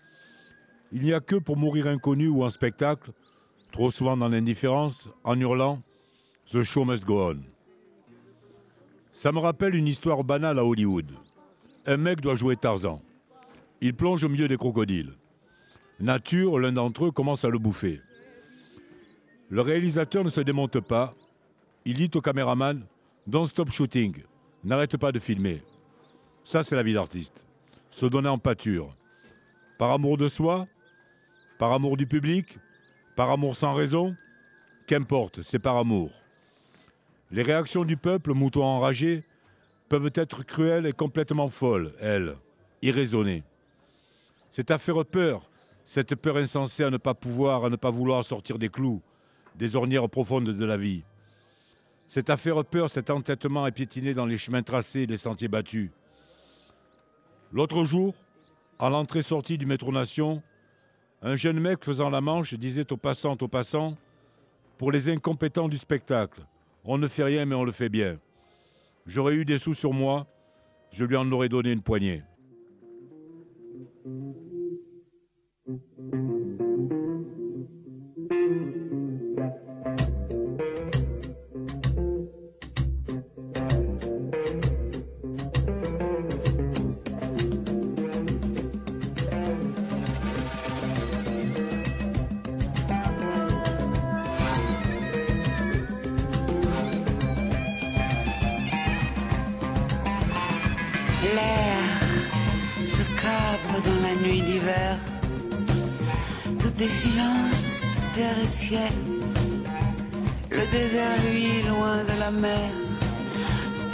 [0.92, 3.12] il n'y a que pour mourir inconnu ou en spectacle,
[3.72, 5.82] trop souvent dans l'indifférence, en hurlant
[6.52, 7.42] The show must go on.
[9.12, 11.12] Ça me rappelle une histoire banale à Hollywood.
[11.86, 13.02] Un mec doit jouer Tarzan.
[13.82, 15.14] Il plonge au milieu des crocodiles.
[16.00, 18.00] Nature, l'un d'entre eux commence à le bouffer.
[19.50, 21.16] Le réalisateur ne se démonte pas.
[21.86, 22.86] Il dit au caméraman
[23.26, 24.24] Don't stop shooting.
[24.64, 25.64] N'arrête pas de filmer.
[26.44, 27.46] Ça, c'est la vie d'artiste.
[27.90, 28.96] Se donner en pâture.
[29.78, 30.68] Par amour de soi,
[31.58, 32.58] par amour du public,
[33.16, 34.16] par amour sans raison,
[34.86, 36.12] qu'importe, c'est par amour.
[37.32, 39.24] Les réactions du peuple, mouton enragé,
[39.90, 42.36] peuvent être cruelles et complètement folles, elles,
[42.82, 43.44] irraisonnées.
[44.52, 45.50] C'est à faire peur,
[45.86, 49.02] cette peur insensée à ne pas pouvoir, à ne pas vouloir sortir des clous,
[49.56, 51.04] des ornières profondes de la vie.
[52.08, 55.90] C'est à faire peur cet entêtement à piétiner dans les chemins tracés les sentiers battus.
[57.52, 58.14] L'autre jour,
[58.80, 60.42] à l'entrée-sortie du métro Nation,
[61.22, 63.98] un jeune mec faisant la manche disait aux passantes, aux passants,
[64.78, 66.42] pour les incompétents du spectacle,
[66.86, 68.20] on ne fait rien mais on le fait bien.
[69.06, 70.28] J'aurais eu des sous sur moi,
[70.92, 72.24] je lui en aurais donné une poignée.
[106.78, 108.92] Tout est silence, terre et ciel.
[110.52, 112.70] Le désert, lui, loin de la mer.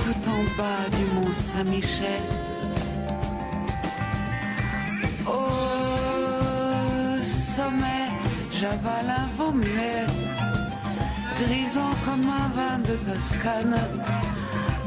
[0.04, 2.24] Tout en bas du mont Saint-Michel.
[5.26, 5.48] Au
[7.24, 8.10] sommet,
[8.52, 10.06] j'avale un vent muet.
[11.40, 13.80] Grisant comme un vin de Toscane.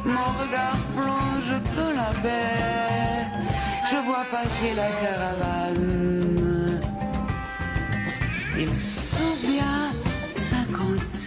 [0.05, 3.27] Mon regard plonge dans la baie.
[3.91, 6.16] Je vois passer la caravane.
[8.59, 9.93] Ils sont bien
[10.39, 11.21] cinquante.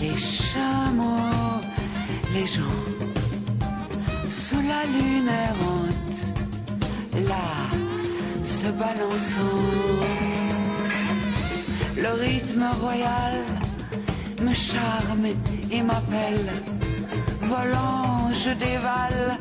[0.00, 1.60] Les chameaux,
[2.32, 2.84] les gens.
[4.28, 6.18] Sous la lune errante.
[7.28, 7.48] Là,
[8.42, 9.62] se balançant.
[11.96, 13.34] Le rythme royal
[14.42, 15.26] me charme
[15.70, 16.50] et m'appelle.
[17.42, 19.38] Volant, je dévale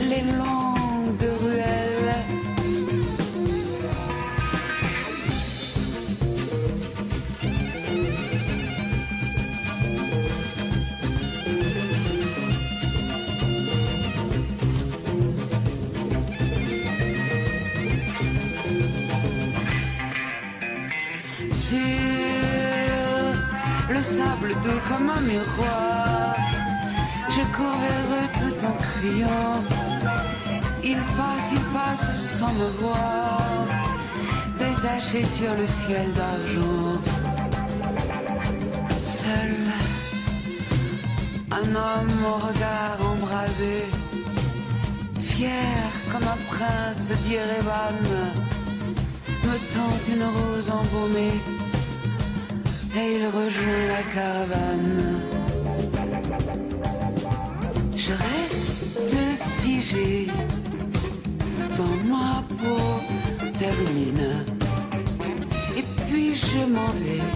[0.00, 1.93] les longues ruelles.
[24.88, 26.36] Comme un miroir.
[27.30, 29.64] Je cours vers eux tout en criant.
[30.82, 33.40] Ils passent, ils passent sans me voir.
[34.58, 37.00] Détachés sur le ciel d'argent.
[39.02, 39.56] Seul,
[41.50, 43.86] un homme au regard embrasé.
[45.20, 47.96] Fier comme un prince d'Irevan.
[49.44, 51.53] Me tente une rose embaumée.
[52.96, 55.20] Et il rejoint la caravane.
[57.96, 59.16] Je reste
[59.62, 60.28] figé
[61.76, 62.78] dans ma peau
[63.58, 64.44] termine.
[65.76, 67.26] Et puis je m'en vais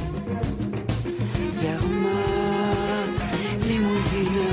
[1.60, 4.44] vers ma limousine.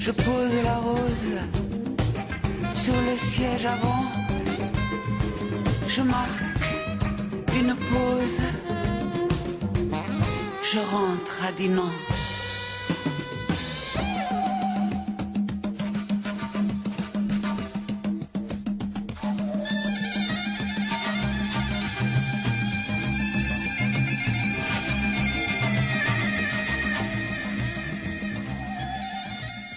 [0.00, 1.36] Je pose la rose
[2.72, 4.04] sur le siège avant.
[5.86, 6.44] Je marque
[7.54, 8.63] une pause.
[10.74, 11.84] Je rentre à Dinan.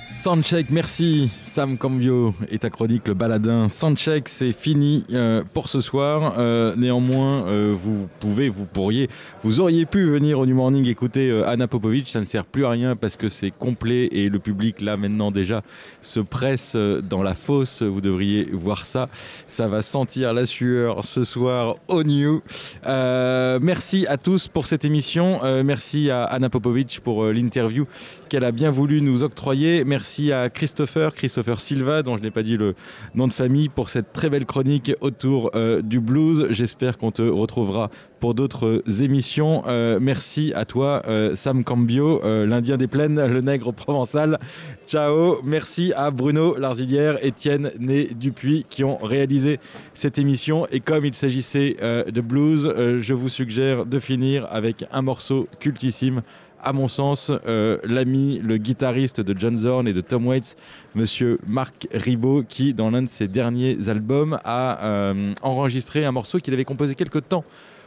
[0.09, 1.29] Soundcheck, merci.
[1.57, 6.35] Sam Cambio et ta Le Baladin Soundcheck, c'est fini euh, pour ce soir.
[6.37, 9.09] Euh, néanmoins, euh, vous pouvez, vous pourriez,
[9.41, 12.09] vous auriez pu venir au New Morning écouter Anna Popovic.
[12.09, 15.31] Ça ne sert plus à rien parce que c'est complet et le public là maintenant
[15.31, 15.63] déjà
[16.03, 17.81] se presse dans la fosse.
[17.81, 19.09] Vous devriez voir ça.
[19.47, 22.43] Ça va sentir la sueur ce soir au New.
[22.85, 25.39] Merci à tous pour cette émission.
[25.63, 27.87] Merci à Anna Popovic pour l'interview
[28.27, 29.85] qu'elle a bien voulu nous octroyer.
[29.85, 32.75] Merci à Christopher, Christopher Silva, dont je n'ai pas dit le
[33.15, 36.47] nom de famille, pour cette très belle chronique autour euh, du blues.
[36.49, 37.89] J'espère qu'on te retrouvera
[38.19, 39.63] pour d'autres émissions.
[39.67, 44.39] Euh, merci à toi, euh, Sam Cambio, euh, l'Indien des plaines, le nègre provençal.
[44.87, 45.37] Ciao.
[45.43, 49.59] Merci à Bruno Larzilière, Étienne Né Dupuis qui ont réalisé
[49.93, 50.65] cette émission.
[50.71, 55.01] Et comme il s'agissait euh, de blues, euh, je vous suggère de finir avec un
[55.01, 56.21] morceau cultissime
[56.63, 60.55] à mon sens, euh, l'ami, le guitariste de John Zorn et de Tom Waits,
[60.95, 66.39] monsieur Marc Ribot, qui, dans l'un de ses derniers albums, a euh, enregistré un morceau
[66.39, 67.43] qu'il avait composé quelque temps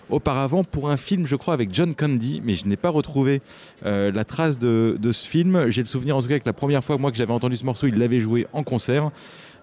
[0.09, 3.43] auparavant pour un film, je crois, avec John Candy, mais je n'ai pas retrouvé
[3.87, 5.71] euh, la trace de, de ce film.
[5.71, 7.65] J'ai le souvenir, en tout cas, que la première fois moi que j'avais entendu ce
[7.65, 9.11] morceau, il l'avait joué en concert.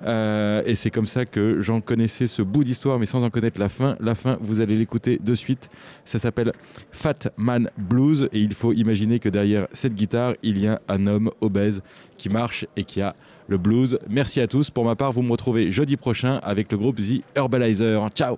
[0.05, 3.59] Euh, et c'est comme ça que j'en connaissais ce bout d'histoire, mais sans en connaître
[3.59, 3.95] la fin.
[3.99, 5.69] La fin, vous allez l'écouter de suite.
[6.05, 6.53] Ça s'appelle
[6.91, 11.07] Fat Man Blues, et il faut imaginer que derrière cette guitare, il y a un
[11.07, 11.81] homme obèse
[12.17, 13.15] qui marche et qui a
[13.47, 13.99] le blues.
[14.09, 14.69] Merci à tous.
[14.69, 18.09] Pour ma part, vous me retrouvez jeudi prochain avec le groupe The Herbalizer.
[18.13, 18.37] Ciao